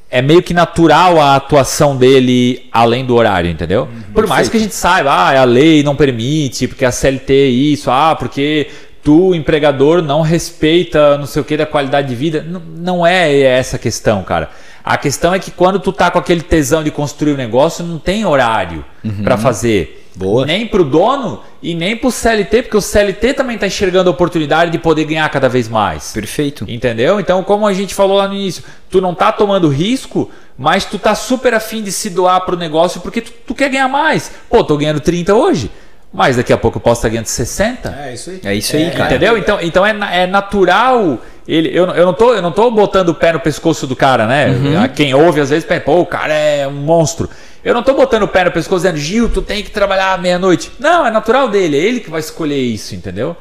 É 0.09 0.21
meio 0.21 0.41
que 0.41 0.53
natural 0.53 1.19
a 1.19 1.35
atuação 1.35 1.97
dele 1.97 2.67
além 2.71 3.03
do 3.05 3.15
horário, 3.15 3.49
entendeu? 3.49 3.87
Por 4.13 4.27
mais 4.27 4.47
que 4.49 4.57
a 4.57 4.59
gente 4.59 4.75
saiba, 4.75 5.11
ah, 5.11 5.41
a 5.41 5.43
lei 5.43 5.83
não 5.83 5.95
permite, 5.95 6.67
porque 6.67 6.85
a 6.85 6.91
CLT 6.91 7.33
é 7.33 7.47
isso, 7.47 7.89
ah, 7.91 8.15
porque 8.17 8.67
tu, 9.03 9.33
empregador, 9.35 10.01
não 10.01 10.21
respeita 10.21 11.17
não 11.17 11.25
sei 11.25 11.41
o 11.41 11.45
que 11.45 11.57
da 11.57 11.65
qualidade 11.65 12.07
de 12.07 12.15
vida. 12.15 12.39
N- 12.47 12.61
não 12.77 13.05
é 13.05 13.39
essa 13.41 13.75
a 13.75 13.79
questão, 13.79 14.23
cara. 14.23 14.49
A 14.83 14.97
questão 14.97 15.33
é 15.33 15.39
que 15.39 15.49
quando 15.51 15.79
tu 15.79 15.91
tá 15.91 16.11
com 16.11 16.19
aquele 16.19 16.41
tesão 16.43 16.83
de 16.83 16.91
construir 16.91 17.33
o 17.33 17.37
negócio, 17.37 17.83
não 17.83 17.97
tem 17.97 18.23
horário 18.25 18.85
pra 19.23 19.37
fazer. 19.37 20.04
Boa. 20.15 20.45
Nem 20.45 20.65
pro 20.65 20.83
dono 20.83 21.41
e 21.61 21.75
nem 21.75 21.95
pro 21.97 22.09
CLT, 22.09 22.63
porque 22.63 22.77
o 22.77 22.81
CLT 22.81 23.33
também 23.33 23.57
tá 23.57 23.67
enxergando 23.67 24.09
a 24.09 24.13
oportunidade 24.13 24.71
de 24.71 24.77
poder 24.77 25.03
ganhar 25.05 25.27
cada 25.29 25.49
vez 25.49 25.67
mais. 25.67 26.13
Perfeito. 26.13 26.65
Entendeu? 26.67 27.19
Então, 27.19 27.43
como 27.43 27.67
a 27.67 27.73
gente 27.73 27.93
falou 27.93 28.17
lá 28.17 28.27
no 28.27 28.33
início, 28.33 28.63
tu 28.89 29.01
não 29.01 29.13
tá 29.13 29.31
tomando 29.31 29.67
risco, 29.67 30.31
mas 30.57 30.85
tu 30.85 30.97
tá 30.97 31.13
super 31.13 31.53
afim 31.53 31.83
de 31.83 31.91
se 31.91 32.09
doar 32.09 32.41
pro 32.41 32.55
negócio 32.55 33.01
porque 33.01 33.19
tu, 33.21 33.31
tu 33.45 33.53
quer 33.53 33.69
ganhar 33.69 33.89
mais. 33.89 34.31
Pô, 34.49 34.63
tô 34.63 34.77
ganhando 34.77 35.01
30 35.01 35.33
hoje. 35.35 35.69
mas 36.13 36.37
daqui 36.37 36.53
a 36.53 36.57
pouco 36.57 36.77
eu 36.77 36.81
posso 36.81 36.99
estar 36.99 37.09
ganhando 37.09 37.25
60. 37.25 37.89
É 37.89 38.13
isso 38.13 38.29
aí. 38.29 38.41
É 38.43 38.55
isso 38.55 38.75
aí, 38.75 38.91
cara. 38.91 39.05
Entendeu? 39.09 39.37
Então, 39.37 39.59
então 39.61 39.85
é, 39.85 40.23
é 40.23 40.27
natural. 40.27 41.19
Ele, 41.45 41.69
eu, 41.77 41.85
eu, 41.87 42.05
não 42.05 42.13
tô, 42.13 42.33
eu 42.33 42.41
não 42.41 42.51
tô 42.51 42.71
botando 42.71 43.09
o 43.09 43.13
pé 43.13 43.33
no 43.33 43.39
pescoço 43.39 43.85
do 43.85 43.95
cara, 43.95 44.25
né? 44.25 44.47
Uhum. 44.47 44.81
A 44.81 44.87
Quem 44.87 45.13
ouve 45.13 45.41
às 45.41 45.49
vezes 45.49 45.65
pensa, 45.65 45.81
pô, 45.81 45.99
o 45.99 46.05
cara 46.05 46.33
é 46.33 46.65
um 46.67 46.71
monstro. 46.71 47.29
Eu 47.65 47.73
não 47.73 47.81
tô 47.81 47.93
botando 47.95 48.21
o 48.23 48.27
pé 48.27 48.43
no 48.45 48.51
pescoço 48.51 48.83
dizendo, 48.83 48.97
Gil, 48.97 49.27
tu 49.27 49.41
tem 49.41 49.63
que 49.63 49.71
trabalhar 49.71 50.13
à 50.13 50.17
meia-noite. 50.19 50.71
Não, 50.79 51.05
é 51.05 51.09
natural 51.09 51.49
dele, 51.49 51.75
é 51.77 51.81
ele 51.81 51.99
que 51.99 52.11
vai 52.11 52.19
escolher 52.19 52.59
isso, 52.59 52.93
entendeu? 52.93 53.35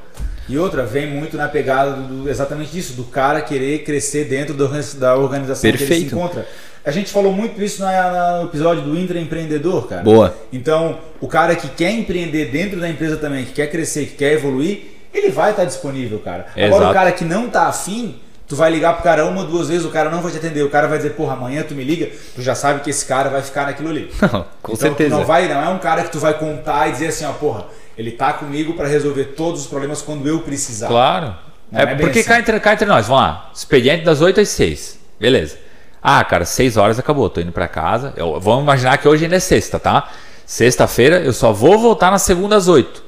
E 0.49 0.57
outra, 0.59 0.83
vem 0.85 1.07
muito 1.07 1.37
na 1.37 1.47
pegada 1.47 1.93
do, 1.93 2.29
exatamente 2.29 2.73
disso, 2.73 2.95
do 2.95 3.05
cara 3.05 3.43
querer 3.43 3.85
crescer 3.85 4.25
dentro 4.25 4.55
da 4.55 4.65
organi- 4.65 4.95
da 4.99 5.15
organização 5.17 5.61
que 5.63 5.67
ele 5.69 5.79
se 5.79 5.85
Perfeito. 5.87 6.15
encontra. 6.15 6.47
A 6.85 6.91
gente 6.91 7.11
falou 7.11 7.33
muito 7.33 7.63
isso 7.63 7.83
na- 7.83 7.93
na- 8.13 8.39
no 8.41 8.45
episódio 8.49 8.83
do 8.83 8.99
intraempreendedor, 8.99 9.87
cara. 9.89 10.03
Boa. 10.03 10.35
Então, 10.53 10.99
o 11.21 11.29
cara 11.29 11.55
que 11.55 11.69
quer 11.69 11.91
empreender 11.93 12.47
dentro 12.47 12.81
da 12.81 12.89
empresa 12.89 13.17
também, 13.17 13.45
que 13.45 13.53
quer 13.53 13.71
crescer, 13.71 14.07
que 14.07 14.17
quer 14.17 14.33
evoluir, 14.33 14.85
ele 15.13 15.31
vai 15.31 15.51
estar 15.51 15.65
disponível, 15.65 16.19
cara. 16.19 16.47
Agora, 16.55 16.67
Exato. 16.67 16.91
o 16.91 16.93
cara 16.95 17.13
que 17.13 17.25
não 17.25 17.49
tá 17.49 17.69
afim, 17.69 18.17
tu 18.55 18.59
vai 18.59 18.71
ligar 18.71 18.95
pro 18.95 19.03
cara 19.03 19.27
uma, 19.27 19.45
duas 19.45 19.69
vezes, 19.69 19.85
o 19.85 19.91
cara 19.91 20.09
não 20.11 20.23
vai 20.23 20.31
te 20.31 20.39
atender. 20.39 20.63
O 20.63 20.71
cara 20.71 20.87
vai 20.87 20.97
dizer, 20.99 21.11
porra, 21.11 21.33
amanhã 21.35 21.65
tu 21.67 21.75
me 21.75 21.83
liga, 21.83 22.09
tu 22.35 22.41
já 22.43 22.55
sabe 22.55 22.81
que 22.81 22.91
esse 22.91 23.05
cara 23.05 23.29
vai 23.29 23.43
ficar 23.43 23.67
naquilo 23.67 23.89
ali. 23.91 24.11
Não, 24.23 24.29
com 24.63 24.73
Então, 24.73 24.77
certeza. 24.77 25.17
Não, 25.17 25.25
vai, 25.25 25.49
não 25.49 25.61
é 25.61 25.69
um 25.69 25.79
cara 25.79 26.03
que 26.05 26.11
tu 26.13 26.19
vai 26.21 26.35
contar 26.35 26.89
e 26.89 26.93
dizer 26.93 27.09
assim, 27.09 27.25
ó, 27.25 27.33
porra, 27.33 27.65
ele 27.99 28.13
tá 28.13 28.33
comigo 28.33 28.75
pra 28.75 28.87
resolver 28.87 29.25
todos 29.37 29.63
os 29.63 29.67
problemas 29.67 30.01
quando 30.03 30.27
eu 30.29 30.41
precisar. 30.41 30.87
Claro. 30.89 31.35
Não 31.73 31.81
É, 31.81 31.83
é 31.83 31.95
porque 31.97 32.21
assim. 32.21 32.29
cá, 32.29 32.39
entre, 32.39 32.61
cá 32.61 32.73
entre 32.75 32.87
nós, 32.87 33.07
vamos 33.09 33.23
lá. 33.23 33.51
Expediente 33.55 34.05
das 34.05 34.21
8 34.21 34.41
às 34.41 34.49
6. 34.51 34.99
Beleza. 35.19 35.57
Ah, 36.03 36.23
cara, 36.25 36.45
6 36.45 36.77
horas 36.77 36.99
acabou. 36.99 37.29
Tô 37.31 37.41
indo 37.41 37.51
pra 37.53 37.67
casa. 37.67 38.13
Eu, 38.17 38.39
vamos 38.41 38.63
imaginar 38.63 38.97
que 38.99 39.09
hoje 39.09 39.25
ainda 39.25 39.37
é 39.37 39.41
sexta, 39.41 39.79
tá? 39.81 40.09
Sexta-feira 40.47 41.21
eu 41.21 41.33
só 41.33 41.53
vou 41.53 41.79
voltar 41.79 42.11
na 42.11 42.19
segunda 42.19 42.57
às 42.57 42.69
8. 42.69 43.03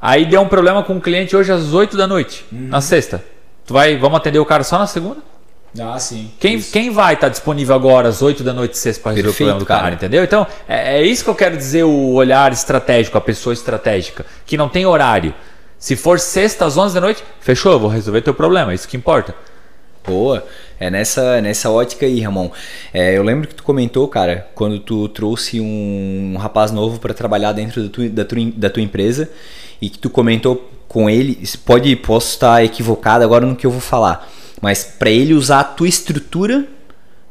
Aí 0.00 0.24
deu 0.24 0.40
um 0.40 0.48
problema 0.48 0.82
com 0.82 0.96
o 0.96 1.00
cliente 1.00 1.34
hoje 1.36 1.50
às 1.52 1.72
8 1.74 1.96
da 1.96 2.06
noite, 2.06 2.44
Uhum. 2.52 2.68
na 2.68 2.80
sexta. 2.80 3.22
Tu 3.66 3.74
vai, 3.74 3.96
vamos 3.96 4.16
atender 4.18 4.38
o 4.38 4.46
cara 4.46 4.62
só 4.62 4.78
na 4.78 4.86
segunda? 4.86 5.18
Ah, 5.78 5.98
sim. 5.98 6.30
Quem, 6.38 6.56
Isso. 6.56 6.72
quem 6.72 6.90
vai 6.90 7.14
estar 7.14 7.28
disponível 7.28 7.74
agora 7.74 8.08
às 8.08 8.22
8 8.22 8.42
da 8.42 8.52
noite 8.52 8.78
sexta 8.78 9.02
para 9.02 9.12
resolver 9.12 9.30
Perfeito, 9.30 9.48
o 9.50 9.50
problema 9.50 9.58
do 9.60 9.66
cara, 9.66 9.82
cara. 9.82 9.94
entendeu? 9.94 10.24
Então, 10.24 10.46
é, 10.66 11.00
é 11.00 11.02
isso 11.02 11.22
que 11.22 11.28
eu 11.28 11.34
quero 11.34 11.56
dizer 11.56 11.84
o 11.84 12.12
olhar 12.14 12.50
estratégico, 12.52 13.18
a 13.18 13.20
pessoa 13.20 13.52
estratégica, 13.52 14.24
que 14.46 14.56
não 14.56 14.68
tem 14.68 14.86
horário. 14.86 15.34
Se 15.78 15.94
for 15.94 16.18
sexta 16.18 16.64
às 16.64 16.76
11 16.78 16.94
da 16.94 17.00
noite, 17.00 17.22
fechou, 17.40 17.72
eu 17.72 17.78
vou 17.78 17.90
resolver 17.90 18.22
teu 18.22 18.32
problema, 18.32 18.72
é 18.72 18.74
isso 18.74 18.88
que 18.88 18.96
importa. 18.96 19.34
Boa. 20.06 20.46
É 20.78 20.88
nessa, 20.88 21.40
nessa 21.40 21.68
ótica 21.70 22.06
aí, 22.06 22.20
Ramon. 22.20 22.50
É, 22.94 23.16
eu 23.16 23.22
lembro 23.22 23.48
que 23.48 23.54
tu 23.54 23.62
comentou, 23.62 24.06
cara, 24.08 24.46
quando 24.54 24.78
tu 24.78 25.08
trouxe 25.08 25.60
um, 25.60 26.34
um 26.34 26.38
rapaz 26.38 26.70
novo 26.70 26.98
para 27.00 27.12
trabalhar 27.12 27.52
dentro 27.52 27.82
da 27.82 27.88
tua, 27.88 28.08
da, 28.08 28.24
tua, 28.24 28.38
da 28.54 28.70
tua 28.70 28.82
empresa 28.82 29.28
e 29.82 29.90
que 29.90 29.98
tu 29.98 30.08
comentou 30.08 30.70
com 30.96 31.10
ele, 31.10 31.38
pode 31.66 31.94
posso 31.96 32.30
estar 32.30 32.64
equivocado 32.64 33.22
agora 33.22 33.44
no 33.44 33.54
que 33.54 33.66
eu 33.66 33.70
vou 33.70 33.82
falar, 33.82 34.26
mas 34.62 34.82
para 34.82 35.10
ele 35.10 35.34
usar 35.34 35.60
a 35.60 35.64
tua 35.64 35.86
estrutura 35.86 36.64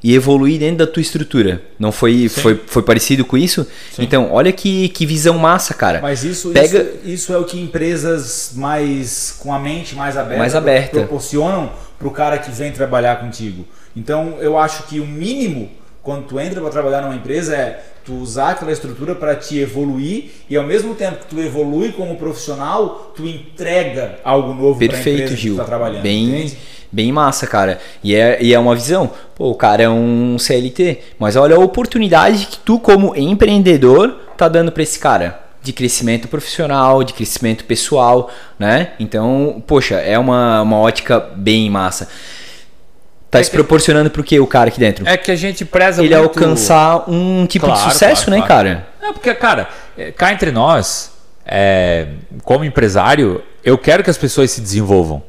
e 0.04 0.14
evoluir 0.14 0.60
dentro 0.60 0.86
da 0.86 0.88
tua 0.88 1.02
estrutura. 1.02 1.64
Não 1.80 1.92
foi, 1.92 2.30
foi, 2.30 2.62
foi 2.68 2.84
parecido 2.84 3.26
com 3.26 3.36
isso? 3.36 3.66
Então, 3.98 4.32
olha 4.32 4.52
que, 4.52 4.90
que 4.90 5.04
visão 5.04 5.40
massa, 5.40 5.74
cara. 5.74 6.00
Mas 6.00 6.24
isso, 6.24 6.52
Pega- 6.52 6.80
isso, 6.84 7.00
isso 7.06 7.34
é 7.34 7.40
o 7.40 7.44
que 7.44 7.60
empresas 7.60 8.52
mais 8.54 9.36
com 9.40 9.52
a 9.52 9.58
mente 9.58 9.96
mais 9.96 10.16
aberta, 10.16 10.38
Mais 10.38 10.54
aberta. 10.54 11.00
proporcionam 11.00 11.72
para 11.98 12.08
o 12.08 12.12
cara 12.12 12.38
que 12.38 12.52
vem 12.52 12.72
trabalhar 12.72 13.16
contigo. 13.20 13.66
Então 13.98 14.38
eu 14.42 14.60
acho 14.60 14.84
que 14.84 15.00
o 15.00 15.08
mínimo 15.08 15.72
quando 16.04 16.28
tu 16.28 16.40
entra 16.40 16.62
para 16.62 16.70
trabalhar 16.70 17.02
numa 17.02 17.16
empresa 17.16 17.56
é 17.56 17.84
tu 18.06 18.14
usar 18.14 18.52
aquela 18.52 18.72
estrutura 18.72 19.16
para 19.16 19.36
te 19.36 19.58
evoluir 19.58 20.26
e 20.50 20.56
ao 20.56 20.64
mesmo 20.64 20.94
tempo 20.94 21.26
que 21.26 21.36
tu 21.36 21.40
evolui 21.42 21.92
como 21.92 22.16
profissional, 22.16 23.12
tu 23.16 23.26
entrega 23.26 24.20
algo 24.24 24.54
novo 24.54 24.80
para 24.86 24.98
a 24.98 25.00
empresa 25.00 25.34
que 25.34 25.36
Gil. 25.36 25.56
tu 25.56 25.58
tá 25.58 25.64
trabalhando. 25.64 26.04
bem, 26.04 26.30
entende? 26.30 26.58
bem 26.92 27.12
massa, 27.12 27.48
cara. 27.48 27.80
E 28.04 28.16
é, 28.16 28.42
e 28.42 28.54
é 28.54 28.60
uma 28.60 28.76
visão. 28.76 29.10
Pô, 29.36 29.50
o 29.50 29.56
cara 29.56 29.84
é 29.84 29.90
um 29.90 30.38
CLT, 30.38 31.00
mas 31.20 31.36
olha 31.36 31.56
a 31.56 31.60
oportunidade 31.60 32.46
que 32.46 32.58
tu, 32.60 32.80
como 32.80 33.16
empreendedor, 33.16 34.16
tá 34.38 34.48
dando 34.48 34.72
para 34.72 34.84
esse 34.84 35.00
cara. 35.00 35.42
De 35.62 35.74
crescimento 35.74 36.28
profissional, 36.28 37.04
de 37.04 37.12
crescimento 37.12 37.66
pessoal, 37.66 38.30
né? 38.60 38.92
Então, 39.00 39.64
poxa, 39.66 39.96
é 39.96 40.18
uma, 40.18 40.62
uma 40.62 40.78
ótica 40.78 41.20
bem 41.20 41.72
massa. 41.72 42.08
Tá 43.30 43.40
É 43.40 43.44
se 43.44 43.52
proporcionando 43.52 44.10
pro 44.10 44.24
que 44.24 44.40
o 44.40 44.48
cara 44.48 44.70
aqui 44.70 44.80
dentro? 44.80 45.08
É 45.08 45.18
que 45.18 45.32
a 45.32 45.36
gente 45.36 45.66
preza 45.66 46.04
Ele 46.04 46.16
muito... 46.16 46.40
alcançar 46.40 47.10
um 47.10 47.46
tipo 47.46 47.66
Claro, 47.66 47.86
de 47.86 47.92
sucesso, 47.94 48.26
claro, 48.26 48.42
né, 48.42 48.48
claro. 48.48 48.70
cara? 48.70 48.88
É 49.10 49.14
porque, 49.14 49.34
cara, 49.34 49.70
é, 49.98 50.12
cá 50.12 50.32
entre 50.32 50.52
nós, 50.52 51.12
é, 51.46 52.08
como 52.44 52.64
empresário, 52.64 53.44
eu 53.64 53.78
quero 53.78 54.04
que 54.04 54.10
as 54.10 54.18
pessoas 54.18 54.52
se 54.52 54.62
desenvolvam. 54.62 55.22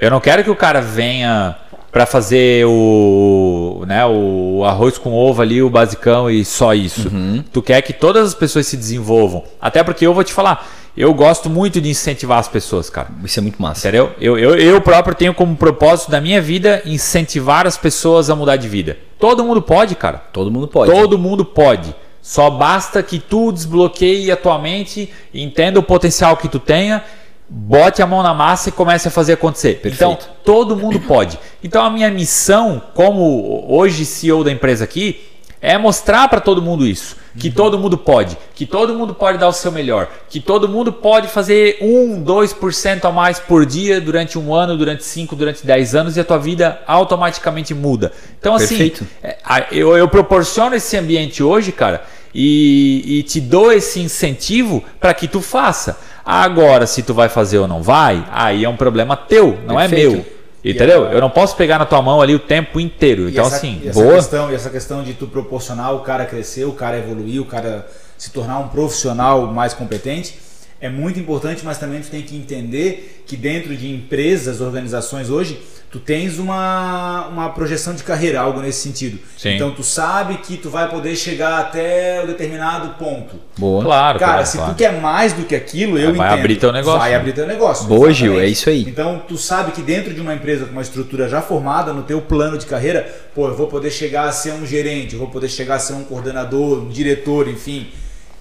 Eu 0.00 0.10
não 0.10 0.20
quero 0.20 0.44
que 0.44 0.50
o 0.50 0.56
cara 0.56 0.80
venha 0.80 1.56
para 1.90 2.06
fazer 2.06 2.64
o, 2.66 3.82
né, 3.86 4.04
o 4.06 4.62
arroz 4.64 4.98
com 4.98 5.12
ovo 5.12 5.42
ali, 5.42 5.62
o 5.62 5.70
basicão 5.70 6.30
e 6.30 6.44
só 6.44 6.74
isso. 6.74 7.10
Tu 7.52 7.62
quer 7.62 7.80
que 7.82 7.92
todas 7.92 8.28
as 8.28 8.34
pessoas 8.34 8.66
se 8.66 8.76
desenvolvam. 8.76 9.42
Até 9.60 9.82
porque 9.82 10.06
eu 10.06 10.14
vou 10.14 10.22
te 10.22 10.32
falar, 10.32 10.66
eu 10.98 11.14
gosto 11.14 11.48
muito 11.48 11.80
de 11.80 11.88
incentivar 11.88 12.38
as 12.38 12.48
pessoas, 12.48 12.90
cara. 12.90 13.08
Isso 13.24 13.38
é 13.38 13.42
muito 13.42 13.62
massa. 13.62 13.86
Entendeu? 13.86 14.10
Eu, 14.20 14.36
eu, 14.36 14.56
eu 14.56 14.80
próprio 14.80 15.14
tenho 15.14 15.32
como 15.32 15.54
propósito 15.56 16.10
da 16.10 16.20
minha 16.20 16.42
vida 16.42 16.82
incentivar 16.84 17.66
as 17.68 17.76
pessoas 17.76 18.28
a 18.28 18.34
mudar 18.34 18.56
de 18.56 18.68
vida. 18.68 18.98
Todo 19.18 19.44
mundo 19.44 19.62
pode, 19.62 19.94
cara. 19.94 20.18
Todo 20.32 20.50
mundo 20.50 20.66
pode. 20.66 20.90
Todo 20.90 21.16
mundo 21.16 21.44
pode. 21.44 21.94
Só 22.20 22.50
basta 22.50 23.00
que 23.02 23.20
tu 23.20 23.52
desbloqueie 23.52 24.30
a 24.30 24.36
tua 24.36 24.58
mente, 24.58 25.08
entenda 25.32 25.78
o 25.78 25.82
potencial 25.82 26.36
que 26.36 26.48
tu 26.48 26.58
tenha, 26.58 27.04
bote 27.48 28.02
a 28.02 28.06
mão 28.06 28.22
na 28.22 28.34
massa 28.34 28.68
e 28.68 28.72
comece 28.72 29.06
a 29.06 29.10
fazer 29.10 29.34
acontecer. 29.34 29.80
Perfeito. 29.80 29.94
Então, 29.94 30.18
todo 30.44 30.76
mundo 30.76 30.98
pode. 31.00 31.38
Então, 31.62 31.84
a 31.84 31.90
minha 31.90 32.10
missão, 32.10 32.82
como 32.92 33.64
hoje 33.68 34.04
CEO 34.04 34.42
da 34.42 34.50
empresa 34.50 34.82
aqui, 34.82 35.20
é 35.60 35.78
mostrar 35.78 36.28
para 36.28 36.40
todo 36.40 36.60
mundo 36.60 36.84
isso. 36.86 37.16
Que 37.38 37.50
todo 37.50 37.78
mundo 37.78 37.96
pode. 37.96 38.36
Que 38.54 38.66
todo 38.66 38.94
mundo 38.94 39.14
pode 39.14 39.38
dar 39.38 39.48
o 39.48 39.52
seu 39.52 39.70
melhor. 39.70 40.08
Que 40.28 40.40
todo 40.40 40.68
mundo 40.68 40.92
pode 40.92 41.28
fazer 41.28 41.78
1, 41.80 42.24
2% 42.24 43.04
a 43.04 43.10
mais 43.10 43.38
por 43.38 43.64
dia 43.64 44.00
durante 44.00 44.38
um 44.38 44.54
ano, 44.54 44.76
durante 44.76 45.04
5, 45.04 45.36
durante 45.36 45.64
10 45.64 45.94
anos 45.94 46.16
e 46.16 46.20
a 46.20 46.24
tua 46.24 46.38
vida 46.38 46.80
automaticamente 46.86 47.74
muda. 47.74 48.12
Então, 48.38 48.54
assim, 48.54 48.92
é, 49.22 49.38
eu, 49.70 49.96
eu 49.96 50.08
proporciono 50.08 50.74
esse 50.74 50.96
ambiente 50.96 51.42
hoje, 51.42 51.72
cara, 51.72 52.02
e, 52.34 53.18
e 53.18 53.22
te 53.22 53.40
dou 53.40 53.72
esse 53.72 54.00
incentivo 54.00 54.82
para 55.00 55.14
que 55.14 55.28
tu 55.28 55.40
faça. 55.40 55.98
Agora, 56.24 56.86
se 56.86 57.02
tu 57.02 57.14
vai 57.14 57.28
fazer 57.28 57.58
ou 57.58 57.66
não 57.66 57.82
vai, 57.82 58.24
aí 58.30 58.64
é 58.64 58.68
um 58.68 58.76
problema 58.76 59.16
teu, 59.16 59.58
não 59.66 59.80
é 59.80 59.88
Perfeito. 59.88 60.12
meu. 60.12 60.37
Entendeu? 60.70 61.06
a- 61.08 61.12
Eu 61.12 61.20
não 61.20 61.30
posso 61.30 61.56
pegar 61.56 61.78
na 61.78 61.84
tua 61.86 62.00
mão 62.02 62.20
ali 62.20 62.34
o 62.34 62.38
tempo 62.38 62.78
inteiro. 62.80 63.28
E 63.28 63.32
Então, 63.32 63.46
essa, 63.46 63.56
assim, 63.56 63.80
e 63.84 63.88
essa 63.88 64.00
boa. 64.00 64.14
Questão, 64.14 64.50
e 64.50 64.54
essa 64.54 64.70
questão 64.70 65.02
de 65.02 65.14
tu 65.14 65.26
proporcionar 65.26 65.94
o 65.94 66.00
cara 66.00 66.24
crescer, 66.26 66.64
o 66.64 66.72
cara 66.72 66.98
evoluir, 66.98 67.40
o 67.40 67.44
cara 67.44 67.86
se 68.16 68.30
tornar 68.30 68.58
um 68.58 68.68
profissional 68.68 69.46
mais 69.46 69.72
competente 69.74 70.38
é 70.80 70.88
muito 70.88 71.18
importante, 71.18 71.62
mas 71.64 71.76
também 71.78 72.00
tu 72.00 72.08
tem 72.08 72.22
que 72.22 72.36
entender 72.36 73.22
que 73.26 73.36
dentro 73.36 73.76
de 73.76 73.90
empresas, 73.92 74.60
organizações 74.60 75.28
hoje, 75.28 75.60
tu 75.90 75.98
tens 75.98 76.38
uma, 76.38 77.26
uma 77.28 77.48
projeção 77.50 77.94
de 77.94 78.02
carreira, 78.02 78.40
algo 78.40 78.60
nesse 78.60 78.80
sentido. 78.80 79.18
Sim. 79.36 79.54
Então 79.54 79.70
tu 79.70 79.82
sabe 79.82 80.36
que 80.38 80.56
tu 80.56 80.68
vai 80.68 80.88
poder 80.88 81.16
chegar 81.16 81.58
até 81.60 82.20
um 82.22 82.26
determinado 82.26 82.90
ponto. 82.98 83.36
Boa. 83.56 83.82
Claro, 83.82 84.18
Cara, 84.18 84.32
claro, 84.32 84.46
se 84.46 84.56
claro. 84.58 84.72
tu 84.74 84.76
quer 84.76 85.00
mais 85.00 85.32
do 85.32 85.44
que 85.44 85.54
aquilo, 85.54 85.98
eu 85.98 86.14
Vai 86.14 86.26
entendo. 86.28 86.40
abrir 86.40 86.56
teu 86.56 86.72
negócio. 86.72 86.98
Vai 87.00 87.14
abrir 87.14 87.32
teu 87.32 87.46
negócio. 87.46 87.86
Boa, 87.86 88.12
Gil, 88.12 88.38
é 88.40 88.46
isso 88.46 88.68
aí. 88.68 88.82
Então, 88.82 89.22
tu 89.26 89.36
sabe 89.38 89.72
que 89.72 89.80
dentro 89.82 90.12
de 90.12 90.20
uma 90.20 90.34
empresa 90.34 90.66
com 90.66 90.72
uma 90.72 90.82
estrutura 90.82 91.28
já 91.28 91.40
formada 91.40 91.92
no 91.92 92.02
teu 92.02 92.20
plano 92.20 92.58
de 92.58 92.66
carreira, 92.66 93.06
pô, 93.34 93.46
eu 93.48 93.56
vou 93.56 93.66
poder 93.66 93.90
chegar 93.90 94.28
a 94.28 94.32
ser 94.32 94.52
um 94.52 94.66
gerente, 94.66 95.14
eu 95.14 95.18
vou 95.18 95.28
poder 95.28 95.48
chegar 95.48 95.76
a 95.76 95.78
ser 95.78 95.94
um 95.94 96.04
coordenador, 96.04 96.80
um 96.80 96.88
diretor, 96.88 97.48
enfim. 97.48 97.88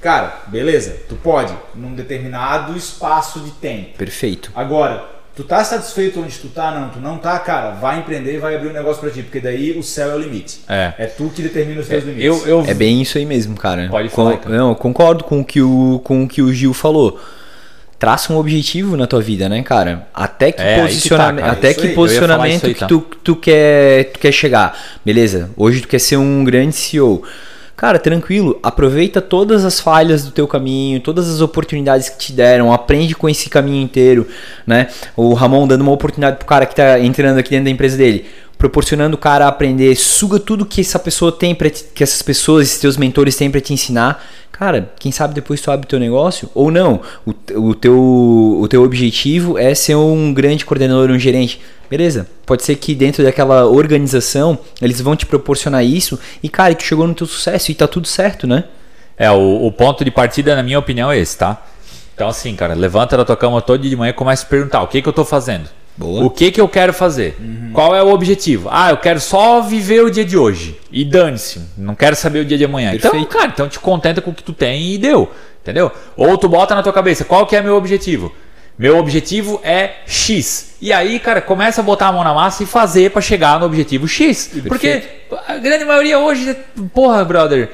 Cara, 0.02 0.42
beleza, 0.48 0.96
tu 1.10 1.16
pode, 1.16 1.54
num 1.74 1.94
determinado 1.96 2.78
espaço 2.78 3.40
de 3.40 3.50
tempo. 3.52 3.98
Perfeito. 3.98 4.52
Agora, 4.54 5.04
tu 5.38 5.43
tá 5.43 5.63
satisfeito 5.63 6.19
onde 6.19 6.36
tu 6.39 6.47
tá? 6.50 6.71
Não, 6.71 6.89
tu 6.89 7.00
não 7.00 7.19
tá, 7.19 7.38
cara, 7.38 7.71
vai 7.71 8.00
empreender 8.00 8.34
e 8.34 8.38
vai 8.39 8.56
abrir 8.56 8.69
um 8.69 8.73
negócio 8.73 9.00
pra 9.00 9.12
ti, 9.12 9.21
porque 9.21 9.39
daí 9.39 9.78
o 9.78 9.84
céu 9.84 10.10
é 10.12 10.15
o 10.15 10.19
limite. 10.19 10.62
É. 10.67 10.93
É 10.97 11.06
tu 11.06 11.32
que 11.34 11.43
determina 11.43 11.80
os 11.80 11.88
teus 11.88 12.04
limites. 12.04 12.26
Eu, 12.26 12.45
eu, 12.47 12.65
É 12.67 12.73
bem 12.73 13.00
isso 13.02 13.19
aí 13.19 13.26
mesmo, 13.26 13.56
cara. 13.56 13.88
Pode 13.88 14.10
Com- 14.10 14.15
falar, 14.15 14.38
cara. 14.38 14.58
Não, 14.58 14.69
eu 14.69 14.76
concordo 14.76 15.23
com 15.23 15.39
o 15.39 15.45
que 15.45 15.62
o, 15.62 16.02
com 16.04 16.23
o 16.23 16.28
que 16.28 16.41
o 16.41 16.52
Gil 16.52 16.73
falou. 16.73 17.19
Traça 18.00 18.34
um 18.34 18.38
objetivo 18.38 18.97
na 18.97 19.06
tua 19.08 19.21
vida, 19.21 19.47
né, 19.47 19.62
cara? 19.63 20.08
Até 20.13 20.52
que 20.52 20.62
É, 20.62 20.82
aí 20.82 20.95
que 20.95 21.10
tá, 21.10 21.30
até 21.30 21.73
que 21.73 21.82
falar 21.82 21.93
posicionamento 21.95 22.65
aí, 22.67 22.73
que 22.73 22.80
tá. 22.80 22.88
tu, 22.88 23.00
tu 23.23 23.36
quer, 23.36 24.12
tu 24.12 24.19
quer 24.19 24.32
chegar. 24.32 24.78
Beleza? 25.06 25.50
Hoje 25.56 25.82
tu 25.82 25.88
quer 25.88 26.00
ser 26.00 26.17
um 26.17 26.43
grande 26.43 26.76
CEO. 26.76 27.23
Cara, 27.78 28.00
tranquilo, 28.00 28.60
aproveita 28.63 29.22
todas 29.22 29.63
as 29.63 29.80
falhas 29.80 30.26
do 30.26 30.32
teu 30.32 30.48
caminho, 30.48 31.00
todas 31.00 31.30
as 31.30 31.42
oportunidades 31.42 32.10
que 32.10 32.18
te 32.18 32.34
deram, 32.34 32.74
aprende 32.74 33.13
com 33.13 33.30
esse 33.30 33.52
caminho 33.52 33.84
inteiro, 33.84 34.28
né? 34.66 34.88
O 35.16 35.36
Ramon 35.36 35.68
dando 35.68 35.82
uma 35.82 35.92
oportunidade 35.92 36.38
pro 36.38 36.48
cara 36.48 36.66
que 36.66 36.76
tá 36.76 37.00
entrando 37.00 37.38
aqui 37.38 37.52
dentro 37.52 37.66
da 37.66 37.70
empresa 37.70 37.96
dele. 37.96 38.26
Proporcionando 38.58 39.15
o 39.15 39.20
cara 39.20 39.48
aprender, 39.48 39.96
suga 39.96 40.39
tudo 40.39 40.65
que 40.65 40.82
essa 40.82 40.98
pessoa 40.98 41.32
tem 41.32 41.54
para 41.54 41.70
que 41.70 42.04
essas 42.04 42.22
pessoas, 42.22 42.67
esses 42.67 42.80
teus 42.80 42.98
mentores 42.98 43.36
têm 43.36 43.52
para 43.52 43.62
te 43.62 43.74
ensinar. 43.74 44.24
Cara, 44.52 44.91
quem 45.00 45.12
sabe 45.12 45.36
depois 45.36 45.62
tu 45.62 45.70
abre 45.70 45.86
teu 45.86 46.00
negócio 46.00 46.50
ou 46.56 46.72
não. 46.72 47.02
O, 47.26 47.32
o, 47.70 47.76
teu, 47.76 47.96
o 48.60 48.67
teu 48.67 48.84
objetivo 48.84 49.58
é 49.58 49.76
ser 49.76 49.96
um 49.96 50.34
grande 50.34 50.65
coordenador, 50.65 51.12
um 51.12 51.20
gerente. 51.20 51.62
Beleza, 51.89 52.28
pode 52.46 52.63
ser 52.63 52.76
que 52.76 52.96
dentro 52.96 53.24
daquela 53.24 53.67
organização 53.67 54.58
eles 54.82 55.00
vão 55.00 55.15
te 55.15 55.26
proporcionar 55.26 55.86
isso 55.86 56.20
e, 56.41 56.50
cara, 56.50 56.74
tu 56.74 56.84
chegou 56.84 57.08
no 57.08 57.13
teu 57.13 57.28
sucesso 57.28 57.72
e 57.72 57.76
tá 57.76 57.88
tudo 57.88 58.08
certo, 58.08 58.48
né? 58.48 58.63
É, 59.15 59.30
o, 59.32 59.65
o 59.65 59.72
ponto 59.72 60.04
de 60.04 60.12
partida, 60.12 60.56
na 60.56 60.63
minha 60.63 60.80
opinião, 60.80 61.12
é 61.12 61.20
esse, 61.20 61.38
tá? 61.38 61.63
Então, 62.13 62.28
assim, 62.28 62.56
cara, 62.56 62.74
levanta 62.74 63.15
da 63.15 63.24
tua 63.24 63.38
cama 63.38 63.62
todo 63.62 63.80
dia 63.80 63.91
de 63.91 63.96
manhã 63.96 64.10
e 64.10 64.13
começa 64.13 64.43
a 64.43 64.50
perguntar: 64.50 64.82
o 64.82 64.88
que, 64.88 65.02
que 65.02 65.08
eu 65.08 65.13
tô 65.13 65.24
fazendo? 65.24 65.70
Boa. 65.98 66.26
O 66.26 66.30
que, 66.30 66.52
que 66.52 66.62
eu 66.62 66.70
quero 66.70 66.94
fazer? 66.94 67.36
Uhum. 67.40 67.72
Qual 67.74 67.96
é 67.96 68.04
o 68.04 68.10
objetivo? 68.10 68.70
Ah, 68.72 68.92
eu 68.92 68.98
quero 68.98 69.20
só 69.20 69.62
viver 69.62 70.04
o 70.04 70.12
dia 70.12 70.24
de 70.24 70.38
hoje. 70.38 70.80
E 70.92 71.04
dane-se. 71.04 71.60
Não 71.76 71.96
quero 71.96 72.16
saber 72.16 72.40
o 72.40 72.46
dia 72.46 72.58
de 72.58 72.66
amanhã. 72.66 72.94
Então, 72.94 73.12
Perfeito. 73.12 73.28
Então, 73.28 73.40
cara, 73.40 73.52
então 73.52 73.68
te 73.68 73.80
contenta 73.80 74.22
com 74.22 74.30
o 74.30 74.34
que 74.34 74.44
tu 74.44 74.54
tem 74.54 74.94
e 74.94 74.98
deu. 74.98 75.32
Entendeu? 75.64 75.92
Ou 76.16 76.38
tu 76.38 76.48
bota 76.48 76.76
na 76.76 76.84
tua 76.84 76.94
cabeça, 76.94 77.26
qual 77.26 77.46
que 77.48 77.56
é 77.56 77.62
meu 77.62 77.76
objetivo? 77.76 78.32
Meu 78.78 78.98
objetivo 79.00 79.60
é 79.64 79.96
X. 80.06 80.76
E 80.80 80.94
aí, 80.94 81.20
cara, 81.20 81.42
começa 81.42 81.82
a 81.82 81.84
botar 81.84 82.08
a 82.08 82.12
mão 82.12 82.24
na 82.24 82.34
massa 82.34 82.62
e 82.62 82.66
fazer 82.68 83.10
para 83.10 83.22
chegar 83.22 83.60
no 83.60 83.66
objetivo 83.66 84.08
X. 84.08 84.52
Porque 84.68 85.04
a 85.48 85.58
grande 85.58 85.84
maioria 85.84 86.20
hoje, 86.20 86.56
porra, 86.94 87.26
brother, 87.26 87.72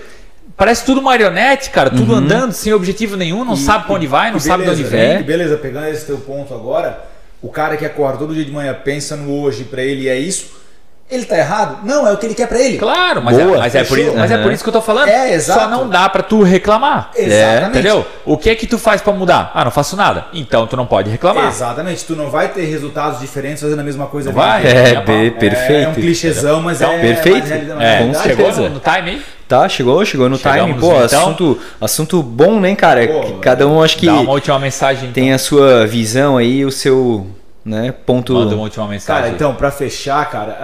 parece 0.55 0.85
tudo 0.85 1.01
marionete, 1.01 1.69
cara, 1.71 1.89
tudo 1.89 2.13
uhum. 2.13 2.19
andando 2.19 2.53
sem 2.53 2.71
objetivo 2.71 3.17
nenhum, 3.17 3.43
não 3.43 3.55
e, 3.55 3.57
sabe 3.57 3.85
para 3.85 3.95
onde 3.95 4.07
vai, 4.07 4.31
não 4.31 4.39
beleza, 4.39 4.47
sabe 4.47 4.63
de 4.63 4.69
onde 4.69 4.83
vem. 4.83 5.21
Beleza, 5.23 5.57
pegando 5.57 5.87
esse 5.87 6.05
teu 6.05 6.17
ponto 6.19 6.53
agora, 6.53 7.03
o 7.43 7.49
cara 7.49 7.75
que 7.75 7.85
acorda 7.85 8.17
todo 8.17 8.33
dia 8.33 8.45
de 8.45 8.51
manhã 8.51 8.73
pensa 8.73 9.17
no 9.17 9.41
hoje, 9.41 9.65
para 9.65 9.83
ele 9.83 10.07
é 10.07 10.17
isso. 10.17 10.63
Ele 11.11 11.25
tá 11.25 11.37
errado? 11.37 11.85
Não, 11.85 12.07
é 12.07 12.13
o 12.13 12.17
que 12.17 12.25
ele 12.25 12.33
quer 12.33 12.47
para 12.47 12.59
ele. 12.59 12.77
Claro, 12.77 13.21
mas, 13.21 13.37
é, 13.37 13.43
Boa, 13.43 13.57
é, 13.57 13.59
mas, 13.59 13.75
é 13.75 13.83
por 13.83 13.99
isso, 13.99 14.15
mas 14.15 14.31
é 14.31 14.37
por 14.41 14.51
isso 14.51 14.63
que 14.63 14.69
eu 14.69 14.73
tô 14.73 14.81
falando. 14.81 15.09
É, 15.09 15.33
exato. 15.33 15.59
Só 15.59 15.67
não 15.67 15.89
dá 15.89 16.07
para 16.07 16.23
tu 16.23 16.41
reclamar. 16.41 17.11
Exatamente. 17.13 17.69
Entendeu? 17.69 18.07
O 18.25 18.37
que 18.37 18.49
é 18.49 18.55
que 18.55 18.65
tu 18.65 18.79
faz 18.79 19.01
para 19.01 19.11
mudar? 19.11 19.51
Ah, 19.53 19.65
não 19.65 19.71
faço 19.71 19.97
nada. 19.97 20.25
Então 20.33 20.65
tu 20.65 20.77
não 20.77 20.85
pode 20.85 21.11
reclamar. 21.11 21.49
Exatamente. 21.49 22.05
Tu 22.05 22.15
não 22.15 22.31
vai 22.31 22.47
ter 22.47 22.63
resultados 22.63 23.19
diferentes 23.19 23.61
fazendo 23.61 23.81
a 23.81 23.83
mesma 23.83 24.07
coisa. 24.07 24.29
Não 24.29 24.35
vai? 24.35 24.65
É, 24.65 24.93
é, 24.93 25.29
perfeito. 25.29 25.85
É 25.85 25.89
um 25.89 25.93
clichêzão, 25.93 26.61
mas 26.61 26.81
então, 26.81 26.93
é 26.93 26.99
perfeito. 26.99 27.53
É, 27.79 28.07
com 28.07 28.13
certeza. 28.13 28.53
Chegou 28.53 28.69
no 28.69 28.79
time 28.79 29.09
aí? 29.11 29.21
Tá, 29.53 29.69
chegou, 29.69 30.03
chegou 30.03 30.27
no 30.27 30.35
Chegamos, 30.35 30.77
time. 30.77 30.79
Pô, 30.79 30.95
então. 30.95 31.05
assunto, 31.05 31.59
assunto 31.79 32.23
bom, 32.23 32.59
né, 32.59 32.75
cara? 32.75 33.07
Pô, 33.07 33.37
Cada 33.37 33.67
um 33.67 33.83
acho 33.83 33.97
que 33.97 34.07
dá 34.07 34.15
uma 34.15 34.31
última 34.31 34.57
mensagem. 34.57 35.11
Tem 35.11 35.25
então. 35.25 35.35
a 35.35 35.37
sua 35.37 35.85
visão 35.85 36.37
aí, 36.37 36.65
o 36.65 36.71
seu 36.71 37.27
né? 37.63 37.91
Ponto. 37.91 38.33
Manda 38.33 38.55
uma 38.55 38.63
última 38.63 38.87
mensagem. 38.87 39.21
Cara, 39.21 39.31
então, 39.31 39.53
para 39.53 39.69
fechar, 39.69 40.27
cara, 40.27 40.57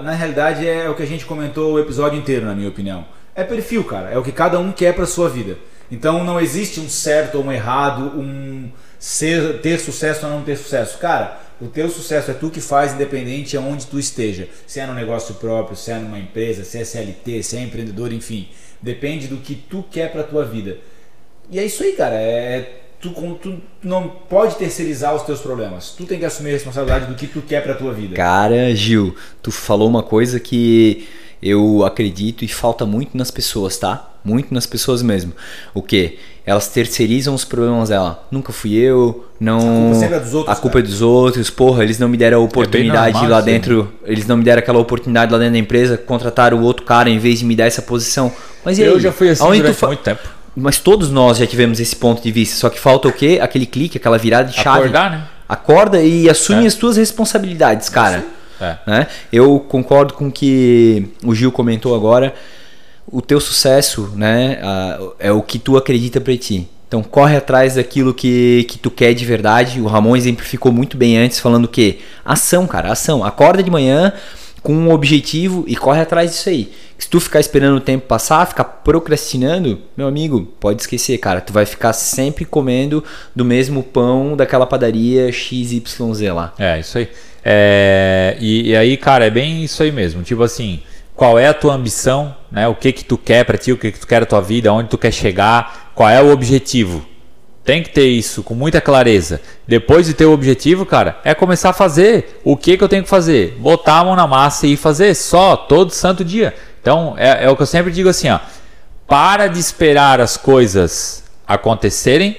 uh, 0.00 0.02
na 0.02 0.12
realidade 0.12 0.66
é 0.66 0.88
o 0.88 0.94
que 0.94 1.02
a 1.02 1.06
gente 1.06 1.26
comentou 1.26 1.74
o 1.74 1.78
episódio 1.78 2.18
inteiro, 2.18 2.46
na 2.46 2.54
minha 2.54 2.70
opinião. 2.70 3.04
É 3.34 3.44
perfil, 3.44 3.84
cara. 3.84 4.08
É 4.10 4.16
o 4.16 4.22
que 4.22 4.32
cada 4.32 4.58
um 4.58 4.72
quer 4.72 4.94
para 4.94 5.04
sua 5.04 5.28
vida. 5.28 5.58
Então 5.92 6.24
não 6.24 6.40
existe 6.40 6.80
um 6.80 6.88
certo 6.88 7.36
ou 7.36 7.44
um 7.44 7.52
errado, 7.52 8.12
um 8.16 8.70
ser, 9.00 9.60
ter 9.60 9.80
sucesso 9.80 10.26
ou 10.26 10.30
não 10.30 10.42
ter 10.42 10.56
sucesso. 10.56 10.98
Cara, 10.98 11.40
o 11.60 11.66
teu 11.66 11.90
sucesso 11.90 12.30
é 12.30 12.34
tu 12.34 12.50
que 12.50 12.60
faz, 12.60 12.92
independente 12.92 13.56
aonde 13.56 13.86
tu 13.86 13.98
esteja. 13.98 14.48
Se 14.66 14.78
é 14.78 14.86
no 14.86 14.94
negócio 14.94 15.34
próprio, 15.34 15.76
se 15.76 15.90
é 15.90 15.98
numa 15.98 16.18
empresa, 16.18 16.62
se 16.62 16.78
é 16.78 16.84
CLT, 16.84 17.42
se 17.42 17.56
é 17.56 17.62
empreendedor, 17.62 18.12
enfim. 18.12 18.48
Depende 18.80 19.26
do 19.26 19.38
que 19.38 19.54
tu 19.54 19.84
quer 19.90 20.12
pra 20.12 20.22
tua 20.22 20.44
vida. 20.44 20.78
E 21.50 21.58
é 21.58 21.64
isso 21.64 21.82
aí, 21.82 21.92
cara. 21.92 22.14
É 22.14 22.80
tu, 23.00 23.10
tu 23.40 23.60
não 23.82 24.08
pode 24.08 24.56
terceirizar 24.56 25.14
os 25.14 25.22
teus 25.22 25.40
problemas. 25.40 25.90
Tu 25.96 26.04
tem 26.04 26.18
que 26.18 26.24
assumir 26.24 26.50
a 26.50 26.52
responsabilidade 26.52 27.06
do 27.06 27.14
que 27.14 27.26
tu 27.26 27.40
quer 27.40 27.62
pra 27.62 27.74
tua 27.74 27.92
vida. 27.92 28.14
Cara, 28.14 28.74
Gil, 28.74 29.16
tu 29.42 29.50
falou 29.50 29.88
uma 29.88 30.02
coisa 30.02 30.38
que 30.38 31.08
eu 31.42 31.84
acredito 31.84 32.44
e 32.44 32.48
falta 32.48 32.84
muito 32.84 33.16
nas 33.16 33.30
pessoas, 33.30 33.78
tá? 33.78 34.09
Muito 34.24 34.52
nas 34.52 34.66
pessoas 34.66 35.02
mesmo. 35.02 35.32
O 35.72 35.82
que? 35.82 36.18
Elas 36.44 36.68
terceirizam 36.68 37.34
os 37.34 37.44
problemas 37.44 37.90
dela. 37.90 38.26
Nunca 38.30 38.52
fui 38.52 38.74
eu, 38.74 39.26
não. 39.38 39.92
A 39.92 39.94
culpa, 39.94 40.14
é 40.14 40.20
dos 40.20 40.34
outros, 40.34 40.56
a 40.56 40.60
culpa 40.60 40.78
é 40.78 40.82
dos 40.82 41.02
outros, 41.02 41.50
porra, 41.50 41.82
eles 41.84 41.98
não 41.98 42.08
me 42.08 42.16
deram 42.16 42.38
a 42.38 42.40
é 42.40 42.44
oportunidade 42.44 43.10
é 43.10 43.12
normal, 43.12 43.30
lá 43.30 43.40
dentro. 43.40 43.92
Eles 44.04 44.26
não 44.26 44.36
me 44.36 44.44
deram 44.44 44.58
aquela 44.58 44.78
oportunidade 44.78 45.32
lá 45.32 45.38
dentro 45.38 45.52
da 45.52 45.58
empresa, 45.58 45.96
contrataram 45.96 46.58
o 46.58 46.62
outro 46.62 46.84
cara 46.84 47.08
em 47.08 47.18
vez 47.18 47.38
de 47.38 47.44
me 47.44 47.54
dar 47.54 47.66
essa 47.66 47.82
posição. 47.82 48.32
Mas 48.64 48.78
eu 48.78 48.94
aí? 48.94 49.00
já 49.00 49.12
fui 49.12 49.30
assim 49.30 49.42
Aonde 49.42 49.60
durante 49.60 49.76
fa... 49.76 49.86
muito 49.86 50.02
tempo. 50.02 50.22
Mas 50.56 50.78
todos 50.78 51.10
nós 51.10 51.38
já 51.38 51.46
tivemos 51.46 51.78
esse 51.80 51.94
ponto 51.94 52.22
de 52.22 52.32
vista. 52.32 52.56
Só 52.56 52.68
que 52.68 52.78
falta 52.78 53.08
o 53.08 53.12
quê? 53.12 53.38
Aquele 53.40 53.66
clique, 53.66 53.96
aquela 53.96 54.18
virada 54.18 54.50
de 54.50 54.56
chave. 54.56 54.80
Acordar, 54.80 55.10
né? 55.10 55.24
Acorda 55.48 56.02
e 56.02 56.28
assume 56.28 56.64
é. 56.64 56.66
as 56.66 56.74
tuas 56.74 56.96
responsabilidades, 56.96 57.88
cara. 57.88 58.24
É. 58.60 58.76
Né? 58.86 59.06
Eu 59.32 59.58
concordo 59.60 60.14
com 60.14 60.28
o 60.28 60.32
que 60.32 61.08
o 61.24 61.34
Gil 61.34 61.50
comentou 61.50 61.94
agora. 61.94 62.34
O 63.10 63.20
teu 63.20 63.40
sucesso 63.40 64.12
né, 64.14 64.58
é 65.18 65.32
o 65.32 65.42
que 65.42 65.58
tu 65.58 65.76
acredita 65.76 66.20
para 66.20 66.36
ti. 66.36 66.68
Então 66.86 67.02
corre 67.04 67.36
atrás 67.36 67.76
daquilo 67.76 68.12
que, 68.12 68.64
que 68.68 68.76
tu 68.76 68.90
quer 68.90 69.14
de 69.14 69.24
verdade. 69.24 69.80
O 69.80 69.86
Ramon 69.86 70.16
exemplificou 70.16 70.72
muito 70.72 70.96
bem 70.96 71.18
antes, 71.18 71.38
falando 71.38 71.66
o 71.66 71.68
quê? 71.68 71.98
Ação, 72.24 72.66
cara, 72.66 72.90
ação. 72.90 73.24
Acorda 73.24 73.62
de 73.62 73.70
manhã, 73.70 74.12
com 74.62 74.74
um 74.74 74.90
objetivo 74.90 75.64
e 75.66 75.76
corre 75.76 76.00
atrás 76.00 76.32
disso 76.32 76.48
aí. 76.48 76.72
Se 76.98 77.08
tu 77.08 77.18
ficar 77.20 77.40
esperando 77.40 77.76
o 77.76 77.80
tempo 77.80 78.06
passar, 78.06 78.46
ficar 78.46 78.64
procrastinando, 78.64 79.80
meu 79.96 80.06
amigo, 80.06 80.42
pode 80.60 80.82
esquecer, 80.82 81.16
cara. 81.18 81.40
Tu 81.40 81.52
vai 81.52 81.64
ficar 81.64 81.92
sempre 81.92 82.44
comendo 82.44 83.02
do 83.34 83.44
mesmo 83.44 83.82
pão 83.82 84.36
daquela 84.36 84.66
padaria 84.66 85.32
XYZ 85.32 85.82
lá. 86.34 86.52
É, 86.58 86.78
isso 86.80 86.98
aí. 86.98 87.08
É, 87.44 88.36
e, 88.38 88.70
e, 88.70 88.76
aí, 88.76 88.96
cara, 88.96 89.24
é 89.26 89.30
bem 89.30 89.64
isso 89.64 89.82
aí 89.82 89.90
mesmo. 89.90 90.22
Tipo 90.22 90.42
assim, 90.42 90.82
qual 91.20 91.38
é 91.38 91.48
a 91.48 91.52
tua 91.52 91.74
ambição, 91.74 92.34
né? 92.50 92.66
O 92.66 92.74
que 92.74 92.90
que 92.92 93.04
tu 93.04 93.18
quer 93.18 93.44
para 93.44 93.58
ti, 93.58 93.70
o 93.70 93.76
que 93.76 93.92
que 93.92 93.98
tu 93.98 94.06
quer 94.06 94.20
na 94.20 94.26
tua 94.26 94.40
vida, 94.40 94.72
onde 94.72 94.88
tu 94.88 94.96
quer 94.96 95.12
chegar, 95.12 95.92
qual 95.94 96.08
é 96.08 96.22
o 96.22 96.32
objetivo? 96.32 97.04
Tem 97.62 97.82
que 97.82 97.90
ter 97.90 98.08
isso 98.08 98.42
com 98.42 98.54
muita 98.54 98.80
clareza. 98.80 99.38
Depois 99.68 100.06
de 100.06 100.14
ter 100.14 100.24
o 100.24 100.32
objetivo, 100.32 100.86
cara, 100.86 101.20
é 101.22 101.34
começar 101.34 101.68
a 101.68 101.72
fazer. 101.74 102.40
O 102.42 102.56
que, 102.56 102.74
que 102.74 102.82
eu 102.82 102.88
tenho 102.88 103.02
que 103.02 103.08
fazer? 103.10 103.54
Botar 103.58 103.98
a 103.98 104.04
mão 104.04 104.16
na 104.16 104.26
massa 104.26 104.66
e 104.66 104.78
fazer 104.78 105.14
só, 105.14 105.56
todo 105.56 105.90
santo 105.90 106.24
dia. 106.24 106.54
Então, 106.80 107.14
é, 107.18 107.44
é 107.44 107.50
o 107.50 107.54
que 107.54 107.60
eu 107.60 107.66
sempre 107.66 107.92
digo 107.92 108.08
assim, 108.08 108.30
ó. 108.30 108.40
Para 109.06 109.46
de 109.46 109.60
esperar 109.60 110.22
as 110.22 110.38
coisas 110.38 111.22
acontecerem 111.46 112.34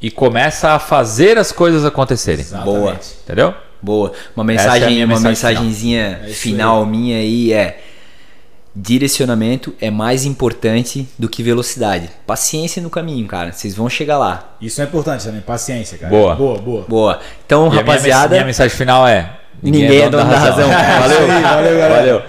e 0.00 0.10
começa 0.10 0.70
a 0.70 0.80
fazer 0.80 1.38
as 1.38 1.52
coisas 1.52 1.84
acontecerem. 1.84 2.40
Exatamente. 2.40 2.80
Boa. 2.80 2.98
Entendeu? 3.22 3.54
Boa. 3.80 4.12
Uma 4.34 4.44
mensagem, 4.44 5.00
é 5.00 5.04
uma 5.04 5.20
mensagenzinha 5.20 6.22
final, 6.24 6.30
é 6.30 6.32
final 6.32 6.86
minha 6.86 7.18
aí 7.18 7.52
é 7.52 7.80
direcionamento 8.74 9.74
é 9.80 9.90
mais 9.90 10.24
importante 10.24 11.06
do 11.18 11.28
que 11.28 11.42
velocidade. 11.42 12.10
Paciência 12.26 12.82
no 12.82 12.88
caminho, 12.88 13.26
cara. 13.26 13.52
Vocês 13.52 13.74
vão 13.74 13.88
chegar 13.88 14.18
lá. 14.18 14.54
Isso 14.60 14.80
é 14.80 14.84
importante 14.84 15.24
também, 15.24 15.40
paciência, 15.40 15.98
cara. 15.98 16.10
Boa. 16.10 16.34
Boa, 16.34 16.58
boa. 16.58 16.84
Boa. 16.88 17.20
Então, 17.44 17.72
e 17.72 17.76
rapaziada. 17.76 18.24
A 18.24 18.28
minha, 18.28 18.38
minha, 18.38 18.46
mensagem 18.46 18.76
final 18.76 19.06
é: 19.06 19.30
ninguém, 19.62 19.82
ninguém 19.82 20.02
é 20.02 20.10
dono 20.10 20.28
da 20.28 20.38
razão. 20.38 20.68
razão. 20.68 21.00
valeu, 21.00 21.42
valeu, 21.42 21.78
galera. 21.78 21.96
Valeu. 21.96 22.22